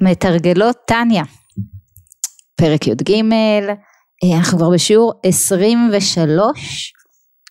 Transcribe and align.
מתרגלות 0.00 0.76
טניה, 0.86 1.22
פרק 2.56 2.86
י"ג, 2.86 3.10
אה, 4.24 4.36
אנחנו 4.38 4.58
כבר 4.58 4.70
בשיעור 4.70 5.12
23 5.22 6.92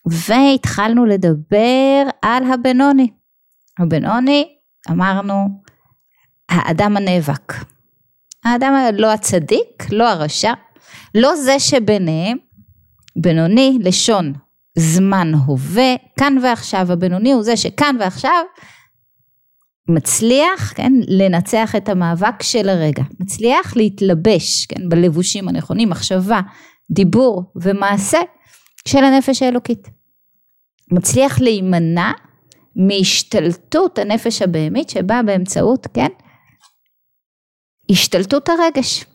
והתחלנו 0.06 1.06
לדבר 1.06 2.04
על 2.22 2.44
הבנוני. 2.52 3.10
הבנוני, 3.80 4.48
אמרנו, 4.92 5.48
האדם 6.50 6.98
הנאבק. 6.98 7.54
האדם 8.46 8.74
לא 8.94 9.14
הצדיק, 9.14 9.92
לא 9.92 10.10
הרשע, 10.10 10.54
לא 11.16 11.36
זה 11.36 11.60
שביניהם, 11.60 12.38
בינוני, 13.16 13.78
לשון, 13.82 14.34
זמן 14.78 15.32
הווה, 15.46 15.96
כאן 16.20 16.38
ועכשיו, 16.44 16.92
הבינוני 16.92 17.32
הוא 17.32 17.44
זה 17.44 17.58
שכאן 17.58 17.96
ועכשיו 18.00 18.44
מצליח, 19.88 20.74
כן, 20.76 20.94
לנצח 21.08 21.76
את 21.76 21.90
המאבק 21.90 22.44
של 22.44 22.70
הרגע, 22.70 23.04
מצליח 23.20 23.76
להתלבש, 23.76 24.66
כן, 24.66 24.90
בלבושים 24.90 25.48
הנכונים, 25.48 25.90
מחשבה, 25.90 26.42
דיבור 26.92 27.44
ומעשה 27.56 28.18
של 28.88 29.04
הנפש 29.04 29.42
האלוקית. 29.42 29.90
מצליח 30.92 31.42
להימנע 31.42 32.12
מהשתלטות 32.76 34.00
הנפש 34.00 34.42
הבהמית 34.42 34.90
שבאה 34.90 35.24
באמצעות, 35.24 35.88
כן, 35.94 36.10
השתלטות 37.92 38.50
הרגש. 38.50 39.06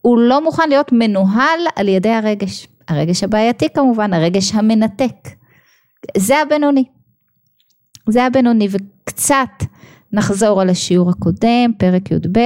הוא 0.00 0.18
לא 0.18 0.44
מוכן 0.44 0.68
להיות 0.68 0.92
מנוהל 0.92 1.60
על 1.76 1.88
ידי 1.88 2.12
הרגש. 2.12 2.68
הרגש 2.88 3.22
הבעייתי 3.24 3.68
כמובן, 3.74 4.12
הרגש 4.12 4.52
המנתק. 4.54 5.28
זה 6.16 6.38
הבינוני. 6.38 6.84
זה 8.08 8.24
הבינוני, 8.24 8.68
וקצת 8.70 9.75
נחזור 10.16 10.60
על 10.60 10.68
השיעור 10.70 11.10
הקודם, 11.10 11.72
פרק 11.78 12.10
י"ב. 12.10 12.38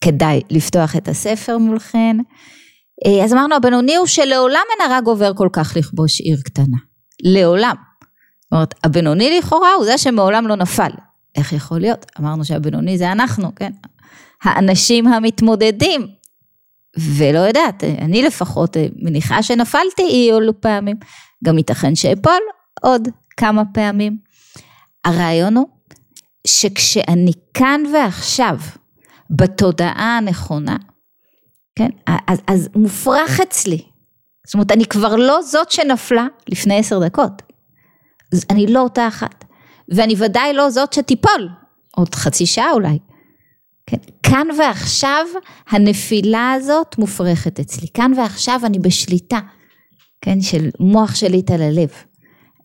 כדאי 0.00 0.40
לפתוח 0.50 0.96
את 0.96 1.08
הספר 1.08 1.58
מולכן. 1.58 2.16
אה, 3.06 3.24
אז 3.24 3.32
אמרנו 3.32 3.54
הבינוני 3.54 3.96
הוא 3.96 4.06
שלעולם 4.06 4.62
אין 4.70 4.90
הרג 4.90 5.06
עובר 5.06 5.32
כל 5.34 5.48
כך 5.52 5.76
לכבוש 5.76 6.20
עיר 6.20 6.38
קטנה. 6.44 6.76
לעולם. 7.22 7.74
זאת 8.42 8.52
אומרת, 8.52 8.74
הבינוני 8.84 9.38
לכאורה 9.38 9.72
הוא 9.72 9.84
זה 9.84 9.98
שמעולם 9.98 10.46
לא 10.46 10.56
נפל. 10.56 10.90
איך 11.36 11.52
יכול 11.52 11.80
להיות? 11.80 12.06
אמרנו 12.20 12.44
שהבינוני 12.44 12.98
זה 12.98 13.12
אנחנו, 13.12 13.54
כן? 13.54 13.72
האנשים 14.42 15.06
המתמודדים. 15.06 16.06
ולא 16.98 17.38
יודעת, 17.38 17.84
אני 17.84 18.22
לפחות 18.22 18.76
מניחה 18.96 19.42
שנפלתי 19.42 20.02
אי 20.02 20.32
אילו 20.32 20.60
פעמים. 20.60 20.96
גם 21.44 21.58
ייתכן 21.58 21.94
שאפול 21.94 22.40
עוד 22.80 23.08
כמה 23.36 23.62
פעמים. 23.74 24.18
הרעיון 25.04 25.56
הוא 25.56 25.66
שכשאני 26.48 27.32
כאן 27.54 27.82
ועכשיו 27.94 28.56
בתודעה 29.30 30.16
הנכונה, 30.18 30.76
כן, 31.78 31.88
אז, 32.26 32.38
אז 32.46 32.68
מופרך 32.76 33.40
אצלי. 33.40 33.82
זאת 34.46 34.54
אומרת, 34.54 34.72
אני 34.72 34.86
כבר 34.86 35.16
לא 35.16 35.42
זאת 35.42 35.70
שנפלה 35.70 36.26
לפני 36.48 36.78
עשר 36.78 36.98
דקות. 37.06 37.42
אני 38.50 38.66
לא 38.66 38.80
אותה 38.80 39.08
אחת. 39.08 39.44
ואני 39.88 40.14
ודאי 40.18 40.52
לא 40.52 40.70
זאת 40.70 40.92
שתיפול, 40.92 41.48
עוד 41.96 42.14
חצי 42.14 42.46
שעה 42.46 42.72
אולי. 42.72 42.98
כן, 43.86 43.96
כאן 44.22 44.46
ועכשיו 44.58 45.26
הנפילה 45.68 46.52
הזאת 46.52 46.98
מופרכת 46.98 47.60
אצלי. 47.60 47.88
כאן 47.94 48.12
ועכשיו 48.16 48.60
אני 48.64 48.78
בשליטה, 48.78 49.38
כן, 50.20 50.40
של 50.40 50.70
מוח 50.80 51.14
שליט 51.14 51.50
על 51.50 51.62
הלב. 51.62 51.90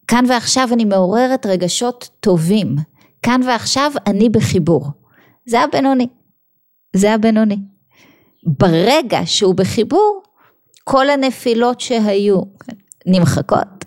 כאן 0.07 0.25
ועכשיו 0.29 0.69
אני 0.73 0.85
מעוררת 0.85 1.45
רגשות 1.45 2.09
טובים. 2.19 2.75
כאן 3.23 3.41
ועכשיו 3.47 3.91
אני 4.07 4.29
בחיבור. 4.29 4.87
זה 5.45 5.61
הבינוני. 5.61 6.07
זה 6.95 7.13
הבינוני. 7.13 7.57
ברגע 8.43 9.19
שהוא 9.25 9.55
בחיבור, 9.55 10.23
כל 10.83 11.09
הנפילות 11.09 11.81
שהיו 11.81 12.41
נמחקות, 13.05 13.85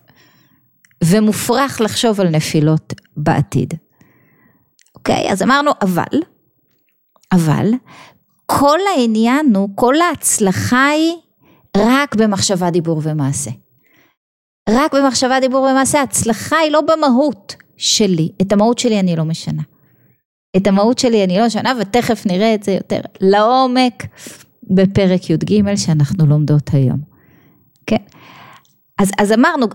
ומופרך 1.05 1.81
לחשוב 1.81 2.21
על 2.21 2.29
נפילות 2.29 2.93
בעתיד. 3.17 3.75
אוקיי, 4.95 5.33
אז 5.33 5.43
אמרנו 5.43 5.71
אבל, 5.83 6.23
אבל 7.33 7.71
כל 8.47 8.79
העניין 8.97 9.57
הוא, 9.57 9.69
כל 9.75 10.01
ההצלחה 10.01 10.87
היא 10.87 11.15
רק 11.77 12.15
במחשבה, 12.15 12.71
דיבור 12.71 13.01
ומעשה. 13.03 13.51
רק 14.69 14.95
במחשבה, 14.95 15.41
דיבור 15.41 15.61
ומעשה, 15.61 16.01
ההצלחה 16.01 16.57
היא 16.57 16.71
לא 16.71 16.81
במהות 16.81 17.57
שלי, 17.77 18.29
את 18.43 18.53
המהות 18.53 18.79
שלי 18.79 19.01
אני 19.01 19.17
לא 19.17 19.25
משנה. 19.25 19.63
את 20.57 20.67
המהות 20.67 20.99
שלי 20.99 21.25
אני 21.25 21.39
לא 21.39 21.47
משנה 21.47 21.73
ותכף 21.81 22.23
נראה 22.27 22.55
את 22.55 22.63
זה 22.63 22.73
יותר 22.73 23.01
לעומק 23.21 24.07
בפרק 24.63 25.31
י"ג 25.31 25.77
שאנחנו 25.77 26.27
לומדות 26.27 26.71
היום. 26.75 27.01
כן? 27.87 28.03
אז, 28.99 29.11
אז 29.19 29.33
אמרנו, 29.33 29.67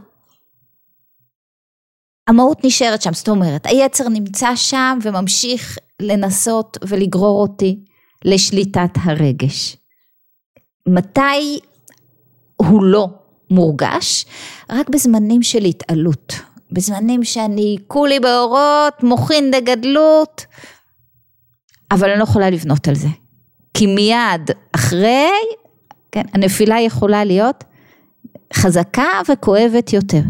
המהות 2.27 2.65
נשארת 2.65 3.01
שם, 3.01 3.13
זאת 3.13 3.29
אומרת, 3.29 3.65
היצר 3.65 4.09
נמצא 4.09 4.55
שם 4.55 4.99
וממשיך 5.03 5.77
לנסות 6.01 6.77
ולגרור 6.87 7.41
אותי 7.41 7.79
לשליטת 8.25 8.89
הרגש. 8.95 9.77
מתי 10.87 11.59
הוא 12.55 12.83
לא 12.83 13.07
מורגש? 13.49 14.25
רק 14.69 14.89
בזמנים 14.89 15.43
של 15.43 15.65
התעלות, 15.65 16.33
בזמנים 16.71 17.23
שאני 17.23 17.77
כולי 17.87 18.19
באורות, 18.19 19.03
מוחין 19.03 19.51
דגדלות, 19.51 20.45
אבל 21.91 22.09
אני 22.09 22.19
לא 22.19 22.23
יכולה 22.23 22.49
לבנות 22.49 22.87
על 22.87 22.95
זה. 22.95 23.07
כי 23.73 23.87
מיד 23.87 24.51
אחרי, 24.75 25.29
כן, 26.11 26.23
הנפילה 26.33 26.79
יכולה 26.79 27.23
להיות 27.23 27.63
חזקה 28.53 29.21
וכואבת 29.29 29.93
יותר. 29.93 30.21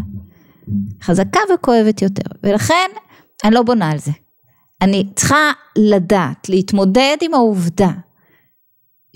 חזקה 1.02 1.40
וכואבת 1.54 2.02
יותר, 2.02 2.30
ולכן 2.42 2.90
אני 3.44 3.54
לא 3.54 3.62
בונה 3.62 3.90
על 3.90 3.98
זה. 3.98 4.10
אני 4.82 5.04
צריכה 5.16 5.52
לדעת, 5.76 6.48
להתמודד 6.48 7.16
עם 7.20 7.34
העובדה 7.34 7.90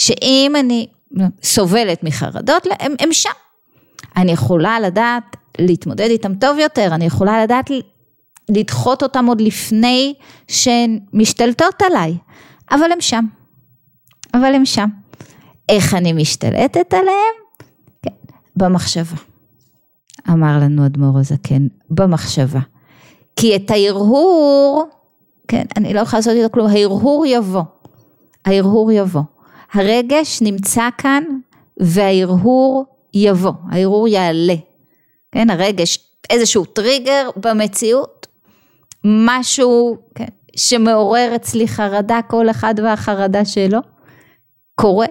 שאם 0.00 0.52
אני 0.60 0.86
סובלת 1.42 2.04
מחרדות, 2.04 2.66
הם, 2.80 2.94
הם 3.00 3.12
שם. 3.12 3.30
אני 4.16 4.32
יכולה 4.32 4.80
לדעת 4.80 5.36
להתמודד 5.58 6.08
איתם 6.10 6.34
טוב 6.34 6.58
יותר, 6.58 6.88
אני 6.92 7.04
יכולה 7.04 7.44
לדעת 7.44 7.70
לדחות 8.50 9.02
אותם 9.02 9.26
עוד 9.26 9.40
לפני 9.40 10.14
שהן 10.48 10.98
משתלטות 11.12 11.82
עליי, 11.82 12.16
אבל 12.70 12.92
הם 12.92 13.00
שם. 13.00 13.24
אבל 14.34 14.54
הם 14.54 14.64
שם. 14.64 14.88
איך 15.68 15.94
אני 15.94 16.12
משתלטת 16.12 16.94
עליהם? 16.94 17.34
כן, 18.02 18.10
במחשבה. 18.56 19.16
אמר 20.30 20.58
לנו 20.62 20.86
אדמו"ר 20.86 21.18
הזקן, 21.18 21.66
במחשבה. 21.90 22.60
כי 23.36 23.56
את 23.56 23.70
ההרהור, 23.70 24.84
כן, 25.48 25.64
אני 25.76 25.94
לא 25.94 26.00
יכולה 26.00 26.18
לעשות 26.18 26.32
איתו 26.36 26.52
כלום, 26.52 26.66
ההרהור 26.66 27.26
יבוא. 27.26 27.62
ההרהור 28.44 28.92
יבוא. 28.92 29.22
הרגש 29.72 30.42
נמצא 30.42 30.88
כאן 30.98 31.22
וההרהור 31.76 32.84
יבוא, 33.14 33.52
ההרהור 33.70 34.08
יעלה. 34.08 34.54
כן, 35.36 35.50
הרגש, 35.50 35.98
איזשהו 36.30 36.64
טריגר 36.64 37.30
במציאות, 37.36 38.26
משהו 39.04 39.96
כן, 40.14 40.28
שמעורר 40.56 41.32
אצלי 41.36 41.68
חרדה, 41.68 42.20
כל 42.28 42.50
אחד 42.50 42.74
והחרדה 42.82 43.44
שלו, 43.44 43.78
קורה. 44.74 45.06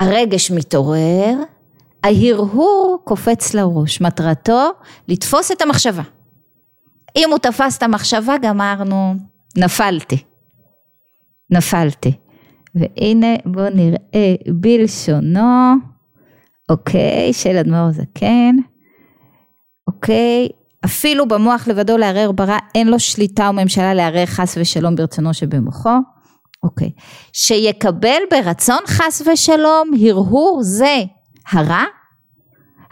הרגש 0.00 0.50
מתעורר, 0.50 1.34
ההרהור 2.04 3.02
קופץ 3.04 3.54
לראש, 3.54 4.00
מטרתו 4.00 4.70
לתפוס 5.08 5.52
את 5.52 5.62
המחשבה. 5.62 6.02
אם 7.16 7.30
הוא 7.30 7.38
תפס 7.38 7.78
את 7.78 7.82
המחשבה 7.82 8.34
גמרנו, 8.42 9.14
נפלתי. 9.56 10.22
נפלתי. 11.50 12.12
והנה 12.74 13.36
בואו 13.44 13.70
נראה 13.70 14.34
בלשונו, 14.48 15.74
אוקיי, 16.72 17.32
של 17.32 17.56
אדמו"ר 17.56 17.90
זקן, 17.90 18.56
אוקיי, 19.86 20.48
אפילו 20.84 21.28
במוח 21.28 21.68
לבדו 21.68 21.98
לערער 21.98 22.32
ברא, 22.32 22.58
אין 22.74 22.88
לו 22.88 23.00
שליטה 23.00 23.50
וממשלה 23.50 23.94
לערער 23.94 24.26
חס 24.26 24.56
ושלום 24.60 24.96
ברצונו 24.96 25.34
שבמוחו, 25.34 25.90
אוקיי, 26.62 26.90
שיקבל 27.32 28.22
ברצון 28.30 28.78
חס 28.86 29.22
ושלום 29.32 29.90
הרהור 30.06 30.60
זה 30.62 30.96
הרע, 31.50 31.84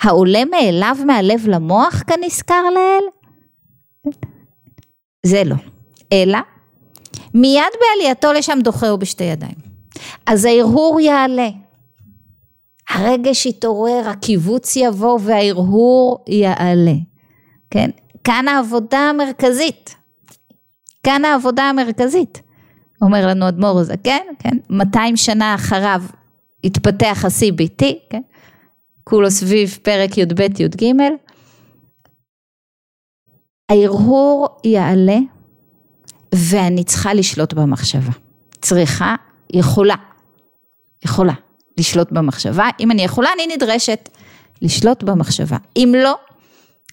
העולה 0.01 0.45
מאליו 0.45 0.97
מהלב 1.07 1.49
למוח 1.49 2.03
כנזכר 2.07 2.63
לאל? 2.75 3.05
זה 5.27 5.45
לא, 5.45 5.57
אלא 6.13 6.39
מיד 7.35 7.73
בעלייתו 7.81 8.33
לשם 8.33 8.59
דוחהו 8.63 8.99
בשתי 8.99 9.25
ידיים. 9.25 9.71
אז 10.27 10.45
ההרהור 10.45 11.01
יעלה, 11.01 11.49
הרגש 12.91 13.47
יתעורר, 13.47 14.09
הקיבוץ 14.09 14.77
יבוא 14.77 15.19
וההרהור 15.23 16.25
יעלה, 16.29 16.95
כן? 17.71 17.91
כאן 18.25 18.49
העבודה 18.49 18.99
המרכזית, 18.99 19.95
כאן 21.03 21.25
העבודה 21.25 21.63
המרכזית, 21.63 22.43
אומר 23.03 23.27
לנו 23.27 23.49
אדמו"ר 23.49 23.81
הזקן, 23.81 24.23
כן, 24.39 24.57
200 24.71 25.17
שנה 25.17 25.55
אחריו 25.55 26.03
התפתח 26.65 27.25
ה-CBT, 27.25 27.85
כן, 28.11 28.23
כולו 29.05 29.31
סביב 29.31 29.79
פרק 29.83 30.19
י"ב 30.19 30.41
י"ג, 30.41 30.93
ההרהור 33.71 34.49
יעלה 34.65 35.19
ואני 36.35 36.85
צריכה 36.85 37.15
לשלוט 37.15 37.53
במחשבה. 37.53 38.13
צריכה, 38.61 39.15
יכולה, 39.53 39.95
יכולה 41.05 41.35
לשלוט 41.81 42.13
במחשבה. 42.13 42.69
אם 42.81 42.91
אני 42.91 43.03
יכולה, 43.03 43.29
אני 43.35 43.57
נדרשת 43.57 44.09
לשלוט 44.63 45.03
במחשבה. 45.03 45.57
אם 45.77 45.95
לא, 45.97 46.15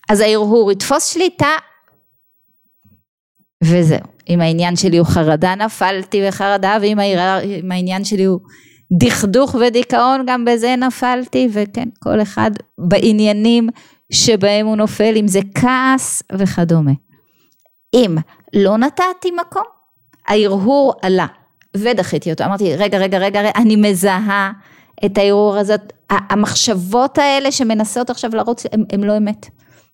אז 0.10 0.20
ההרהור 0.20 0.72
יתפוס 0.72 1.14
שליטה 1.14 1.56
וזהו. 3.64 4.00
אם 4.30 4.42
העניין 4.42 4.76
שלי 4.76 4.98
הוא 4.98 5.08
חרדה, 5.08 5.56
נפלתי 5.56 6.28
בחרדה, 6.28 6.78
ואם 6.82 7.00
העניין 7.72 8.06
שלי 8.06 8.24
הוא 8.24 8.40
דכדוך 8.92 9.56
ודיכאון, 9.60 10.24
גם 10.28 10.46
בזה 10.46 10.76
נפלתי, 10.76 11.48
וכן, 11.52 11.90
כל 12.00 12.22
אחד 12.22 12.52
בעניינים 12.78 13.70
שבהם 14.12 14.66
הוא 14.66 14.76
נופל, 14.76 15.14
אם 15.18 15.28
זה 15.28 15.40
כעס 15.56 16.24
וכדומה. 16.32 16.92
אם 17.94 18.18
לא 18.54 18.78
נתתי 18.78 19.32
מקום, 19.42 19.64
ההרהור 20.28 20.94
עלה 21.02 21.26
ודחיתי 21.78 22.32
אותו, 22.32 22.46
אמרתי 22.46 22.76
רגע 22.76 22.98
רגע 22.98 23.18
רגע, 23.18 23.52
אני 23.56 23.76
מזהה 23.76 24.52
את 25.06 25.18
ההרהור 25.18 25.58
הזאת, 25.58 25.94
המחשבות 26.10 27.18
האלה 27.18 27.52
שמנסות 27.52 28.10
עכשיו 28.10 28.36
לרוץ, 28.36 28.64
הן 28.92 29.04
לא 29.04 29.18
אמת, 29.18 29.50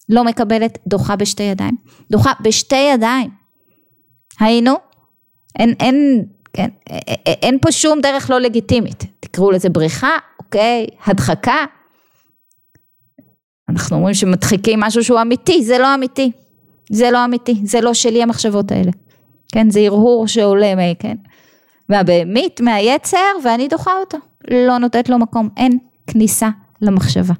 לא 0.09 0.23
מקבלת, 0.23 0.77
דוחה 0.87 1.15
בשתי 1.15 1.43
ידיים, 1.43 1.75
דוחה 2.11 2.31
בשתי 2.41 2.89
ידיים, 2.93 3.29
היינו, 4.39 4.73
אין, 5.59 5.73
אין, 5.79 6.25
כן, 6.53 6.69
אין 7.25 7.59
פה 7.61 7.71
שום 7.71 8.01
דרך 8.01 8.29
לא 8.29 8.39
לגיטימית, 8.39 9.03
תקראו 9.19 9.51
לזה 9.51 9.69
בריחה, 9.69 10.17
אוקיי, 10.39 10.87
הדחקה, 11.05 11.65
אנחנו 13.69 13.95
אומרים 13.95 14.13
שמדחיקים 14.13 14.79
משהו 14.79 15.03
שהוא 15.03 15.21
אמיתי, 15.21 15.63
זה 15.63 15.77
לא 15.77 15.93
אמיתי, 15.95 16.31
זה 16.91 17.11
לא 17.11 17.25
אמיתי, 17.25 17.61
זה 17.63 17.81
לא 17.81 17.93
שלי 17.93 18.23
המחשבות 18.23 18.71
האלה, 18.71 18.91
כן, 19.51 19.69
זה 19.69 19.79
הרהור 19.79 20.27
שעולה, 20.27 20.73
כן, 20.99 21.15
והבהמית 21.89 22.61
מהיצר 22.61 23.17
ואני 23.43 23.67
דוחה 23.67 23.91
אותו, 23.99 24.17
לא 24.51 24.77
נותנת 24.77 25.09
לו 25.09 25.19
מקום, 25.19 25.49
אין 25.57 25.77
כניסה 26.07 26.49
למחשבה, 26.81 27.33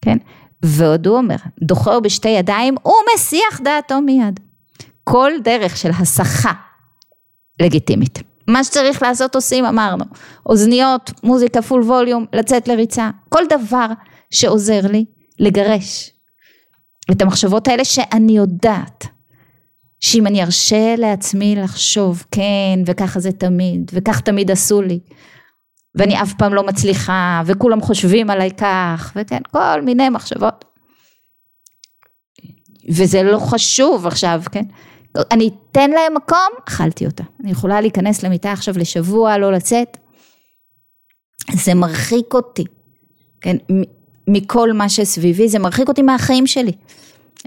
כן, 0.00 0.16
ועוד 0.62 1.06
הוא 1.06 1.16
אומר, 1.16 1.36
דוחה 1.62 2.00
בשתי 2.00 2.28
ידיים 2.28 2.74
ומסיח 2.84 3.60
דעתו 3.64 4.00
מיד, 4.00 4.40
כל 5.04 5.32
דרך 5.44 5.76
של 5.76 5.90
הסחה 5.90 6.52
לגיטימית. 7.60 8.22
מה 8.46 8.64
שצריך 8.64 9.02
לעשות 9.02 9.34
עושים 9.34 9.64
אמרנו, 9.64 10.04
אוזניות, 10.46 11.10
מוזיקה 11.22 11.62
פול 11.62 11.82
ווליום, 11.82 12.26
לצאת 12.32 12.68
לריצה, 12.68 13.10
כל 13.28 13.42
דבר 13.50 13.86
שעוזר 14.30 14.80
לי 14.90 15.04
לגרש 15.38 16.10
את 17.10 17.22
המחשבות 17.22 17.68
האלה 17.68 17.84
שאני 17.84 18.36
יודעת 18.36 19.06
שאם 20.00 20.26
אני 20.26 20.42
ארשה 20.42 20.96
לעצמי 20.96 21.56
לחשוב 21.56 22.24
כן 22.30 22.78
וככה 22.86 23.20
זה 23.20 23.32
תמיד 23.32 23.90
וכך 23.94 24.20
תמיד 24.20 24.50
עשו 24.50 24.82
לי 24.82 25.00
ואני 25.94 26.22
אף 26.22 26.34
פעם 26.34 26.54
לא 26.54 26.62
מצליחה 26.62 27.42
וכולם 27.46 27.80
חושבים 27.80 28.30
עליי 28.30 28.50
כך 28.50 29.12
וכן 29.16 29.40
כל 29.52 29.82
מיני 29.82 30.08
מחשבות. 30.08 30.64
וזה 32.88 33.22
לא 33.22 33.38
חשוב 33.38 34.06
עכשיו 34.06 34.42
כן? 34.52 34.64
אני 35.30 35.50
אתן 35.70 35.90
להם 35.90 36.14
מקום 36.14 36.48
אכלתי 36.68 37.06
אותה. 37.06 37.24
אני 37.40 37.50
יכולה 37.50 37.80
להיכנס 37.80 38.22
למיטה 38.22 38.52
עכשיו 38.52 38.78
לשבוע 38.78 39.38
לא 39.38 39.52
לצאת. 39.52 39.96
זה 41.52 41.74
מרחיק 41.74 42.34
אותי 42.34 42.64
כן? 43.40 43.56
מכל 44.28 44.72
מה 44.72 44.88
שסביבי, 44.88 45.48
זה 45.48 45.58
מרחיק 45.58 45.88
אותי 45.88 46.02
מהחיים 46.02 46.46
שלי. 46.46 46.72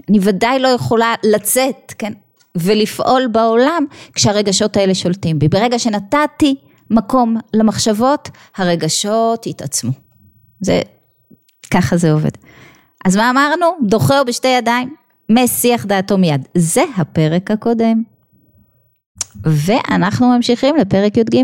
אני 0.08 0.18
ודאי 0.22 0.58
לא 0.58 0.68
יכולה 0.68 1.14
לצאת, 1.24 1.92
כן, 1.98 2.12
ולפעול 2.54 3.26
בעולם 3.26 3.84
כשהרגשות 4.12 4.76
האלה 4.76 4.94
שולטים 4.94 5.38
בי. 5.38 5.48
ברגע 5.48 5.78
שנתתי 5.78 6.54
מקום 6.90 7.36
למחשבות, 7.54 8.30
הרגשות 8.56 9.46
יתעצמו. 9.46 9.92
זה, 10.60 10.82
ככה 11.70 11.96
זה 11.96 12.12
עובד. 12.12 12.30
אז 13.04 13.16
מה 13.16 13.30
אמרנו? 13.30 13.66
דוחר 13.82 14.22
בשתי 14.26 14.48
ידיים, 14.48 14.94
מסיח 15.30 15.86
דעתו 15.86 16.18
מיד. 16.18 16.48
זה 16.54 16.82
הפרק 16.96 17.50
הקודם. 17.50 18.02
ואנחנו 19.44 20.28
ממשיכים 20.36 20.76
לפרק 20.76 21.16
י"ג. 21.16 21.42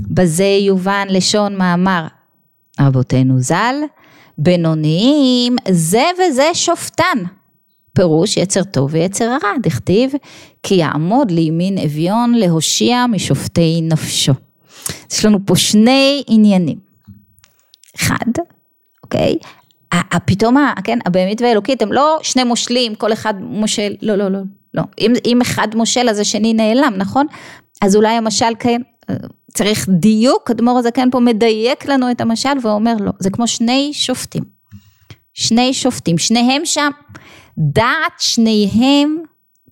בזה 0.00 0.44
יובן 0.44 1.06
לשון 1.10 1.56
מאמר 1.56 2.06
רבותינו 2.80 3.40
ז"ל, 3.40 3.74
בינוניים 4.38 5.56
זה 5.70 6.04
וזה 6.18 6.50
שופטן. 6.54 7.18
פירוש 7.98 8.36
יצר 8.36 8.64
טוב 8.64 8.88
ויצר 8.92 9.24
הרע, 9.24 9.52
דכתיב 9.62 10.12
כי 10.62 10.74
יעמוד 10.74 11.30
לימין 11.30 11.78
אביון 11.78 12.34
להושיע 12.34 13.06
משופטי 13.06 13.80
נפשו. 13.82 14.32
יש 15.12 15.24
לנו 15.24 15.38
פה 15.46 15.56
שני 15.56 16.22
עניינים. 16.26 16.78
אחד, 17.96 18.30
אוקיי, 19.04 19.36
פתאום, 20.24 20.56
כן, 20.84 20.98
הבהמית 21.06 21.42
והאלוקית 21.42 21.82
הם 21.82 21.92
לא 21.92 22.18
שני 22.22 22.44
מושלים, 22.44 22.94
כל 22.94 23.12
אחד 23.12 23.34
מושל, 23.40 23.94
לא, 24.02 24.14
לא, 24.14 24.28
לא, 24.28 24.38
לא. 24.74 24.82
אם, 25.00 25.12
אם 25.24 25.40
אחד 25.40 25.68
מושל 25.74 26.08
אז 26.08 26.18
השני 26.18 26.54
נעלם, 26.54 26.94
נכון? 26.96 27.26
אז 27.82 27.96
אולי 27.96 28.12
המשל 28.12 28.52
כן, 28.58 28.80
צריך 29.54 29.88
דיוק, 29.88 30.50
אדמו"ר 30.50 30.78
הזקן 30.78 31.10
פה 31.10 31.20
מדייק 31.20 31.86
לנו 31.86 32.10
את 32.10 32.20
המשל 32.20 32.58
ואומר 32.62 32.94
לו, 33.00 33.12
זה 33.18 33.30
כמו 33.30 33.46
שני 33.46 33.90
שופטים, 33.92 34.57
שני 35.38 35.74
שופטים, 35.74 36.18
שניהם 36.18 36.64
שם, 36.64 36.90
דעת 37.58 38.12
שניהם 38.18 39.16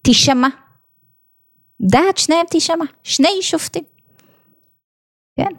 תישמע, 0.02 0.48
דעת 1.80 2.18
שניהם 2.18 2.46
תישמע, 2.50 2.84
שני 3.02 3.28
שופטים, 3.40 3.82
כן, 5.36 5.54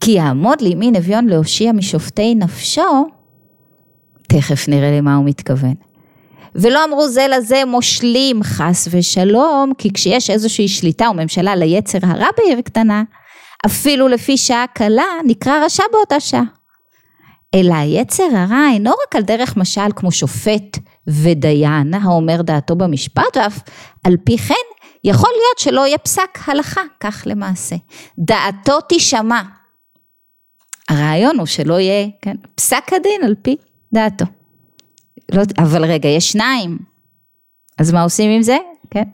כי 0.00 0.10
יעמוד 0.10 0.60
לימין 0.60 0.96
אביון 0.96 1.26
להושיע 1.26 1.72
משופטי 1.72 2.34
נפשו, 2.34 3.06
תכף 4.28 4.68
נראה 4.68 4.98
למה 4.98 5.16
הוא 5.16 5.24
מתכוון. 5.24 5.74
ולא 6.54 6.84
אמרו 6.84 7.08
זה 7.08 7.26
לזה 7.28 7.64
מושלים 7.66 8.42
חס 8.42 8.88
ושלום, 8.90 9.72
כי 9.78 9.92
כשיש 9.92 10.30
איזושהי 10.30 10.68
שליטה 10.68 11.08
או 11.08 11.14
ממשלה 11.14 11.56
ליצר 11.56 11.98
הרע 12.02 12.28
בעיר 12.36 12.60
קטנה, 12.60 13.02
אפילו 13.66 14.08
לפי 14.08 14.36
שעה 14.36 14.64
קלה 14.74 15.06
נקרא 15.26 15.64
רשע 15.64 15.82
באותה 15.92 16.20
שעה. 16.20 16.42
אלא 17.56 17.74
היצר 17.74 18.24
הרע 18.36 18.68
אינו 18.72 18.90
רק 18.90 19.16
על 19.16 19.22
דרך 19.22 19.56
משל 19.56 19.92
כמו 19.96 20.12
שופט 20.12 20.78
ודיין 21.06 21.94
האומר 21.94 22.42
דעתו 22.42 22.76
במשפט, 22.76 23.36
ואף 23.36 23.58
על 24.04 24.16
פי 24.24 24.38
כן 24.38 24.54
יכול 25.04 25.30
להיות 25.30 25.58
שלא 25.58 25.86
יהיה 25.86 25.98
פסק 25.98 26.38
הלכה, 26.46 26.80
כך 27.00 27.22
למעשה. 27.26 27.76
דעתו 28.18 28.80
תישמע. 28.80 29.42
הרעיון 30.88 31.38
הוא 31.38 31.46
שלא 31.46 31.80
יהיה 31.80 32.08
כן, 32.22 32.36
פסק 32.54 32.92
הדין 32.92 33.24
על 33.24 33.34
פי 33.42 33.56
דעתו. 33.94 34.24
לא, 35.32 35.42
אבל 35.58 35.84
רגע, 35.84 36.08
יש 36.08 36.32
שניים, 36.32 36.78
אז 37.78 37.92
מה 37.92 38.02
עושים 38.02 38.30
עם 38.30 38.42
זה? 38.42 38.56
כן. 38.90 39.04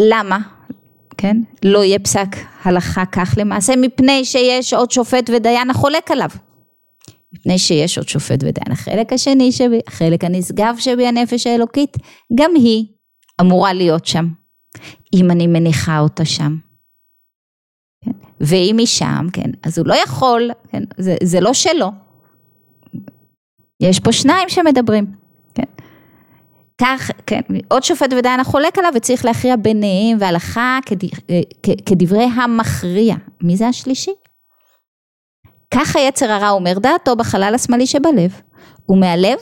למה? 0.00 0.38
כן? 1.20 1.36
לא 1.64 1.84
יהיה 1.84 1.98
פסק 1.98 2.28
הלכה 2.62 3.06
כך 3.06 3.34
למעשה, 3.36 3.72
מפני 3.76 4.24
שיש 4.24 4.74
עוד 4.74 4.90
שופט 4.90 5.30
ודיין 5.34 5.70
החולק 5.70 6.10
עליו. 6.10 6.28
מפני 7.32 7.58
שיש 7.58 7.98
עוד 7.98 8.08
שופט 8.08 8.38
ודיין. 8.40 8.72
החלק 8.72 9.12
השני 9.12 9.52
שבי, 9.52 9.80
החלק 9.86 10.24
הנשגב 10.24 10.74
שבי, 10.78 11.06
הנפש 11.06 11.46
האלוקית, 11.46 11.96
גם 12.34 12.50
היא 12.54 12.86
אמורה 13.40 13.72
להיות 13.72 14.06
שם, 14.06 14.28
אם 15.14 15.30
אני 15.30 15.46
מניחה 15.46 15.98
אותה 15.98 16.24
שם. 16.24 16.56
כן? 18.04 18.12
ואם 18.40 18.78
היא 18.78 18.86
שם, 18.86 19.26
כן, 19.32 19.50
אז 19.62 19.78
הוא 19.78 19.86
לא 19.86 19.94
יכול, 19.94 20.50
כן, 20.68 20.82
זה, 20.98 21.16
זה 21.22 21.40
לא 21.40 21.54
שלו. 21.54 21.90
יש 23.80 24.00
פה 24.00 24.12
שניים 24.12 24.48
שמדברים. 24.48 25.19
כך, 26.80 27.10
כן, 27.26 27.40
עוד 27.68 27.82
שופט 27.82 28.12
ודיין 28.18 28.40
החולק 28.40 28.78
עליו 28.78 28.92
וצריך 28.94 29.24
להכריע 29.24 29.56
ביניהם 29.56 30.18
והלכה 30.20 30.78
כד, 30.86 30.96
כדברי 31.86 32.24
המכריע. 32.24 33.14
מי 33.40 33.56
זה 33.56 33.68
השלישי? 33.68 34.10
כך 35.74 35.96
היצר 35.96 36.30
הרע 36.30 36.50
אומר 36.50 36.78
דעתו 36.78 37.16
בחלל 37.16 37.52
השמאלי 37.54 37.86
שבלב, 37.86 38.40
ומהלב 38.88 39.38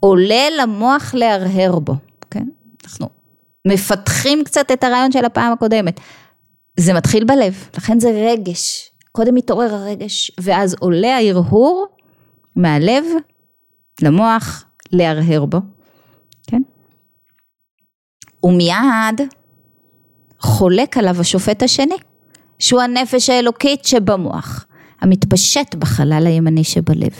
עולה 0.00 0.44
למוח 0.60 1.14
להרהר 1.14 1.78
בו, 1.78 1.94
כן? 2.30 2.44
אנחנו 2.84 3.08
מפתחים 3.66 4.44
קצת 4.44 4.70
את 4.72 4.84
הרעיון 4.84 5.12
של 5.12 5.24
הפעם 5.24 5.52
הקודמת. 5.52 6.00
זה 6.76 6.92
מתחיל 6.94 7.24
בלב, 7.24 7.68
לכן 7.76 8.00
זה 8.00 8.10
רגש. 8.10 8.90
קודם 9.12 9.34
מתעורר 9.34 9.74
הרגש, 9.74 10.30
ואז 10.40 10.76
עולה 10.80 11.16
ההרהור 11.16 11.86
מהלב 12.56 13.04
למוח 14.02 14.64
להרהר 14.92 15.44
בו? 15.44 15.58
ומיד, 18.44 19.20
חולק 20.40 20.98
עליו 20.98 21.20
השופט 21.20 21.62
השני, 21.62 21.96
שהוא 22.58 22.80
הנפש 22.80 23.30
האלוקית 23.30 23.84
שבמוח, 23.84 24.66
המתפשט 25.00 25.74
בחלל 25.74 26.26
הימני 26.26 26.64
שבלב. 26.64 27.14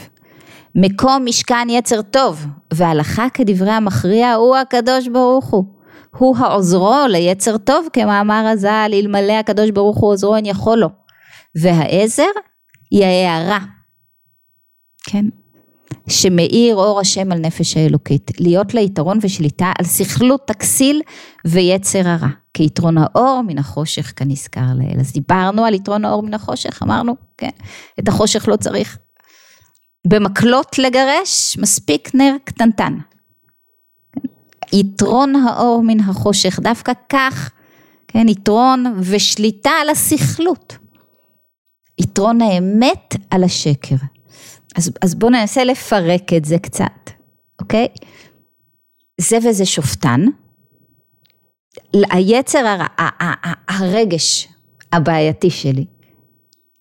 מקום 0.75 1.25
משכן 1.25 1.67
יצר 1.69 2.01
טוב, 2.01 2.45
והלכה 2.73 3.29
כדברי 3.33 3.71
המכריע 3.71 4.33
הוא 4.33 4.57
הקדוש 4.57 5.07
ברוך 5.07 5.45
הוא. 5.45 5.65
הוא 6.17 6.37
העוזרו 6.37 6.95
ליצר 7.09 7.57
טוב, 7.57 7.87
כמאמר 7.93 8.47
הז"ל, 8.53 8.91
אלמלא 8.93 9.33
הקדוש 9.33 9.69
ברוך 9.69 9.97
הוא 9.97 10.11
עוזרו 10.11 10.35
אין 10.35 10.45
יכול 10.45 10.77
לו. 10.77 10.87
והעזר 11.55 12.31
היא 12.91 13.05
ההערה, 13.05 13.59
כן? 15.03 15.25
שמאיר 16.07 16.75
אור 16.75 16.99
השם 16.99 17.31
על 17.31 17.37
נפש 17.37 17.77
האלוקית, 17.77 18.31
להיות 18.39 18.73
לה 18.73 18.81
יתרון 18.81 19.19
ושליטה 19.21 19.71
על 19.79 19.85
סכלות 19.85 20.41
תכסיל 20.47 21.01
ויצר 21.45 22.07
הרע, 22.07 22.27
כיתרון 22.53 22.97
האור 22.97 23.41
מן 23.47 23.57
החושך 23.57 24.13
כנזכר 24.15 24.65
לאל. 24.75 24.99
אז 24.99 25.13
דיברנו 25.13 25.65
על 25.65 25.73
יתרון 25.73 26.05
האור 26.05 26.23
מן 26.23 26.33
החושך, 26.33 26.83
אמרנו, 26.83 27.15
כן, 27.37 27.49
את 27.99 28.07
החושך 28.07 28.47
לא 28.47 28.55
צריך 28.55 28.97
במקלות 30.07 30.79
לגרש, 30.79 31.57
מספיק 31.57 32.15
נר 32.15 32.35
קטנטן. 32.43 32.97
כן? 34.11 34.27
יתרון 34.77 35.35
האור 35.35 35.83
מן 35.83 35.99
החושך, 35.99 36.59
דווקא 36.59 36.91
כך, 37.09 37.51
כן, 38.07 38.29
יתרון 38.29 38.85
ושליטה 38.99 39.71
על 39.81 39.89
הסכלות. 39.89 40.77
יתרון 41.99 42.41
האמת 42.41 43.15
על 43.29 43.43
השקר. 43.43 43.95
אז, 44.77 44.91
אז 45.01 45.15
בואו 45.15 45.31
ננסה 45.31 45.63
לפרק 45.63 46.33
את 46.37 46.45
זה 46.45 46.59
קצת, 46.59 47.11
אוקיי? 47.61 47.87
זה 49.21 49.37
וזה 49.37 49.65
שופטן. 49.65 50.25
היצר, 51.93 52.65
הר, 52.97 53.33
הרגש 53.67 54.47
הבעייתי 54.91 55.49
שלי 55.49 55.85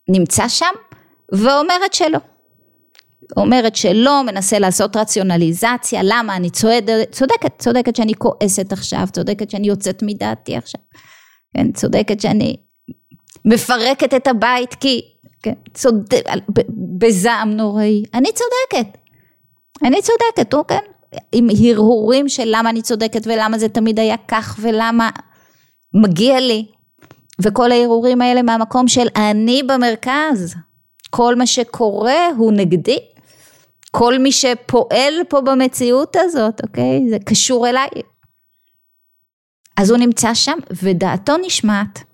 נמצא 0.09 0.49
שם 0.49 0.75
ואומרת 1.33 1.93
שלא. 1.93 2.19
אומרת 3.37 3.77
שלא, 3.77 4.23
מנסה 4.27 4.59
לעשות 4.59 4.97
רציונליזציה, 4.97 6.01
למה 6.05 6.37
אני 6.37 6.51
צועדת, 6.51 7.13
צודקת, 7.13 7.59
צודקת 7.59 7.97
שאני 7.97 8.15
כועסת 8.15 8.73
עכשיו, 8.73 9.07
צודקת 9.13 9.51
שאני 9.51 9.69
יוצאת 9.69 10.03
מדעתי 10.03 10.57
עכשיו, 10.57 10.81
כן, 11.55 11.73
צודקת 11.73 12.21
שאני 12.21 12.57
מפרקת 13.45 14.15
את 14.15 14.27
הבית 14.27 14.75
כי 14.75 15.03
כן, 15.43 15.55
צודק, 15.75 16.23
בזעם 16.99 17.51
נוראי, 17.51 18.05
אני 18.15 18.29
צודקת, 18.33 18.99
אני 19.83 20.03
צודקת, 20.03 20.55
הוא 20.55 20.65
כן, 20.65 20.91
עם 21.33 21.49
הרהורים 21.69 22.29
של 22.29 22.45
למה 22.47 22.71
אני 22.71 22.83
צודקת 22.83 23.27
ולמה 23.27 23.59
זה 23.59 23.69
תמיד 23.69 23.99
היה 23.99 24.17
כך 24.29 24.59
ולמה 24.61 25.11
מגיע 25.95 26.41
לי, 26.41 26.67
וכל 27.43 27.73
ההרהורים 27.73 28.23
האלה 28.23 28.43
מהמקום 28.43 28.89
של 28.89 29.07
אני 29.17 29.63
במרכז, 29.63 30.55
כל 31.11 31.35
מה 31.35 31.47
שקורה 31.47 32.29
הוא 32.37 32.53
נגדי, 32.53 32.99
כל 33.91 34.19
מי 34.19 34.33
שפועל 34.33 35.15
פה 35.29 35.41
במציאות 35.41 36.17
הזאת, 36.17 36.61
אוקיי, 36.63 37.11
זה 37.11 37.17
קשור 37.27 37.69
אליי. 37.69 37.89
אז 39.77 39.91
הוא 39.91 39.99
נמצא 39.99 40.35
שם 40.35 40.59
ודעתו 40.83 41.37
נשמעת. 41.37 42.10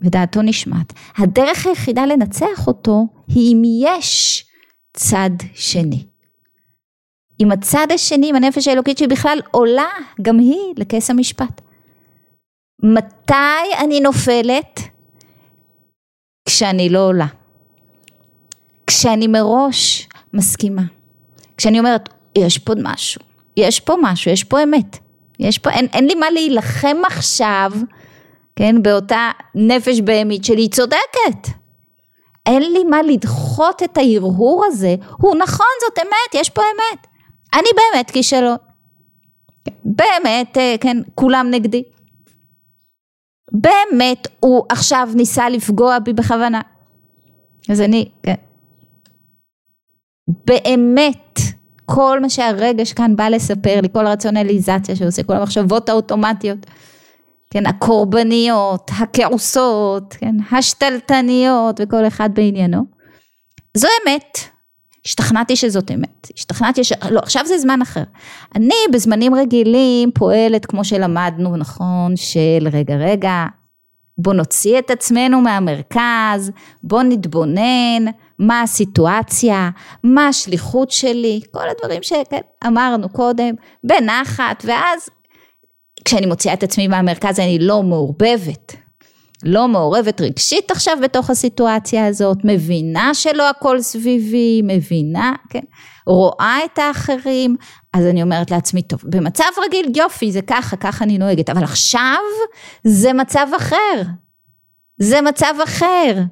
ודעתו 0.00 0.42
נשמעת. 0.42 0.92
הדרך 1.16 1.66
היחידה 1.66 2.06
לנצח 2.06 2.66
אותו 2.66 3.06
היא 3.28 3.54
אם 3.54 3.62
יש 3.84 4.44
צד 4.92 5.30
שני. 5.54 6.04
עם 7.38 7.52
הצד 7.52 7.86
השני, 7.94 8.28
עם 8.28 8.36
הנפש 8.36 8.68
האלוקית 8.68 8.98
שבכלל 8.98 9.38
עולה 9.50 9.88
גם 10.22 10.38
היא 10.38 10.74
לכס 10.76 11.10
המשפט. 11.10 11.60
מתי 12.82 13.34
אני 13.84 14.00
נופלת? 14.00 14.80
כשאני 16.48 16.88
לא 16.88 17.06
עולה. 17.06 17.26
כשאני 18.86 19.26
מראש 19.26 20.08
מסכימה. 20.34 20.82
כשאני 21.56 21.78
אומרת, 21.78 22.08
יש 22.38 22.58
פה 22.58 22.72
משהו, 22.82 23.20
יש 23.56 23.80
פה 23.80 23.94
משהו, 24.02 24.30
יש 24.30 24.44
פה 24.44 24.62
אמת. 24.62 24.98
יש 25.38 25.58
פה, 25.58 25.70
אין, 25.70 25.86
אין 25.92 26.06
לי 26.06 26.14
מה 26.14 26.30
להילחם 26.30 26.96
עכשיו 27.06 27.72
כן, 28.56 28.82
באותה 28.82 29.30
נפש 29.54 30.00
בהמית 30.00 30.44
שלי, 30.44 30.68
צודקת. 30.68 31.48
אין 32.46 32.62
לי 32.72 32.84
מה 32.84 33.02
לדחות 33.02 33.82
את 33.82 33.98
ההרהור 33.98 34.64
הזה, 34.66 34.94
הוא 35.18 35.36
נכון, 35.36 35.66
זאת 35.80 35.98
אמת, 35.98 36.34
יש 36.34 36.50
פה 36.50 36.62
אמת. 36.62 37.06
אני 37.54 37.68
באמת 37.76 38.10
כישלון. 38.10 38.56
באמת, 39.84 40.58
אה, 40.58 40.74
כן, 40.80 40.96
כולם 41.14 41.46
נגדי. 41.50 41.82
באמת, 43.52 44.28
הוא 44.40 44.64
עכשיו 44.68 45.08
ניסה 45.14 45.48
לפגוע 45.48 45.98
בי 45.98 46.12
בכוונה. 46.12 46.60
אז 47.68 47.80
אני, 47.80 48.08
כן. 48.22 48.34
באמת, 50.28 51.38
כל 51.84 52.20
מה 52.20 52.28
שהרגש 52.28 52.92
כאן 52.92 53.16
בא 53.16 53.28
לספר 53.28 53.80
לי, 53.80 53.88
כל 53.92 54.06
הרציונליזציה 54.06 54.96
שעושה, 54.96 55.22
כל 55.22 55.36
המחשבות 55.36 55.88
האוטומטיות. 55.88 56.58
כן, 57.54 57.66
הקורבניות, 57.66 58.90
הכעוסות, 58.98 60.14
כן, 60.18 60.36
השתלטניות 60.52 61.80
וכל 61.82 62.06
אחד 62.06 62.30
בעניינו. 62.34 62.84
זו 63.74 63.88
אמת. 64.02 64.38
השתכנעתי 65.06 65.56
שזאת 65.56 65.90
אמת, 65.90 66.30
השתכנעתי 66.36 66.84
ש... 66.84 66.92
לא, 67.10 67.20
עכשיו 67.20 67.46
זה 67.46 67.58
זמן 67.58 67.82
אחר. 67.82 68.02
אני 68.54 68.74
בזמנים 68.92 69.34
רגילים 69.34 70.10
פועלת 70.14 70.66
כמו 70.66 70.84
שלמדנו, 70.84 71.56
נכון, 71.56 72.16
של 72.16 72.68
רגע 72.72 72.94
רגע, 72.96 73.44
בוא 74.18 74.34
נוציא 74.34 74.78
את 74.78 74.90
עצמנו 74.90 75.40
מהמרכז, 75.40 76.50
בוא 76.82 77.02
נתבונן, 77.02 78.04
מה 78.38 78.62
הסיטואציה, 78.62 79.70
מה 80.04 80.28
השליחות 80.28 80.90
שלי, 80.90 81.40
כל 81.50 81.68
הדברים 81.68 82.00
שאמרנו 82.02 83.08
קודם, 83.08 83.54
בנחת, 83.84 84.64
ואז 84.66 85.08
כשאני 86.04 86.26
מוציאה 86.26 86.54
את 86.54 86.62
עצמי 86.62 86.88
מהמרכז 86.88 87.40
אני 87.40 87.58
לא 87.58 87.82
מעורבבת, 87.82 88.76
לא 89.44 89.68
מעורבת 89.68 90.20
רגשית 90.20 90.70
עכשיו 90.70 90.98
בתוך 91.02 91.30
הסיטואציה 91.30 92.06
הזאת, 92.06 92.38
מבינה 92.44 93.14
שלא 93.14 93.50
הכל 93.50 93.80
סביבי, 93.80 94.62
מבינה, 94.64 95.32
כן, 95.50 95.64
רואה 96.06 96.58
את 96.64 96.78
האחרים, 96.78 97.56
אז 97.92 98.06
אני 98.06 98.22
אומרת 98.22 98.50
לעצמי, 98.50 98.82
טוב, 98.82 99.00
במצב 99.04 99.44
רגיל 99.66 99.92
יופי, 99.96 100.32
זה 100.32 100.42
ככה, 100.42 100.76
ככה 100.76 101.04
אני 101.04 101.18
נוהגת, 101.18 101.50
אבל 101.50 101.64
עכשיו 101.64 102.18
זה 102.84 103.12
מצב 103.12 103.46
אחר, 103.56 104.02
זה 105.00 105.20
מצב 105.20 105.54
אחר, 105.64 106.22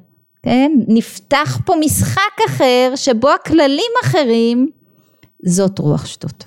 כן, 0.43 0.71
נפתח 0.87 1.59
פה 1.65 1.73
משחק 1.79 2.37
אחר 2.47 2.93
שבו 2.95 3.29
הכללים 3.29 3.91
אחרים, 4.03 4.69
זאת 5.45 5.79
רוח 5.79 6.05
שטות. 6.05 6.45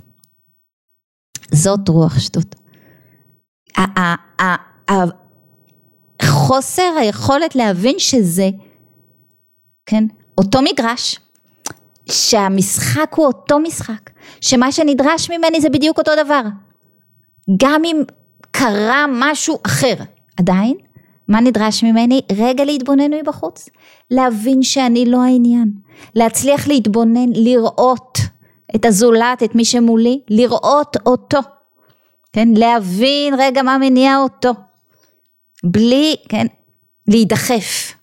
זאת 1.52 1.88
רוח 1.88 2.18
שטות. 2.18 2.54
חוסר 6.22 6.92
היכולת 7.00 7.56
להבין 7.56 7.98
שזה, 7.98 8.50
כן, 9.86 10.04
אותו 10.38 10.62
מגרש, 10.62 11.18
שהמשחק 12.10 13.14
הוא 13.16 13.26
אותו 13.26 13.58
משחק, 13.58 14.10
שמה 14.40 14.72
שנדרש 14.72 15.30
ממני 15.30 15.60
זה 15.60 15.68
בדיוק 15.68 15.98
אותו 15.98 16.12
דבר, 16.24 16.42
גם 17.56 17.82
אם 17.84 18.02
קרה 18.50 19.04
משהו 19.08 19.58
אחר, 19.66 19.94
עדיין, 20.38 20.76
מה 21.28 21.40
נדרש 21.40 21.84
ממני? 21.84 22.20
רגע 22.36 22.64
להתבונן 22.64 23.14
מבחוץ, 23.14 23.68
להבין 24.10 24.62
שאני 24.62 25.06
לא 25.06 25.22
העניין, 25.22 25.72
להצליח 26.14 26.68
להתבונן, 26.68 27.28
לראות 27.34 28.18
את 28.76 28.84
הזולת, 28.84 29.42
את 29.42 29.54
מי 29.54 29.64
שמולי, 29.64 30.20
לראות 30.28 30.96
אותו. 31.06 31.38
כן, 32.36 32.48
להבין 32.56 33.34
רגע 33.38 33.62
מה 33.62 33.78
מניע 33.78 34.16
אותו, 34.18 34.54
בלי, 35.64 36.16
כן, 36.28 36.46
להידחף, 37.08 37.94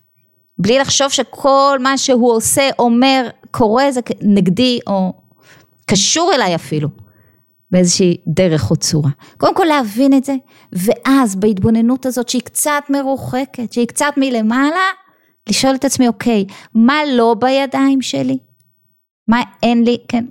בלי 0.58 0.78
לחשוב 0.78 1.08
שכל 1.08 1.78
מה 1.80 1.98
שהוא 1.98 2.32
עושה, 2.32 2.70
אומר, 2.78 3.28
קורה 3.50 3.92
זה 3.92 4.00
נגדי 4.20 4.78
או 4.86 5.12
קשור 5.86 6.32
אליי 6.34 6.54
אפילו, 6.54 6.88
באיזושהי 7.70 8.16
דרך 8.26 8.70
או 8.70 8.76
צורה. 8.76 9.10
קודם 9.36 9.54
כל 9.54 9.64
להבין 9.64 10.14
את 10.14 10.24
זה, 10.24 10.34
ואז 10.72 11.36
בהתבוננות 11.36 12.06
הזאת 12.06 12.28
שהיא 12.28 12.42
קצת 12.42 12.82
מרוחקת, 12.90 13.72
שהיא 13.72 13.86
קצת 13.86 14.12
מלמעלה, 14.16 14.90
לשאול 15.48 15.74
את 15.74 15.84
עצמי, 15.84 16.08
אוקיי, 16.08 16.44
מה 16.74 16.98
לא 17.12 17.34
בידיים 17.38 18.02
שלי? 18.02 18.38
מה 19.28 19.42
אין 19.62 19.84
לי, 19.84 19.98
כן, 20.08 20.24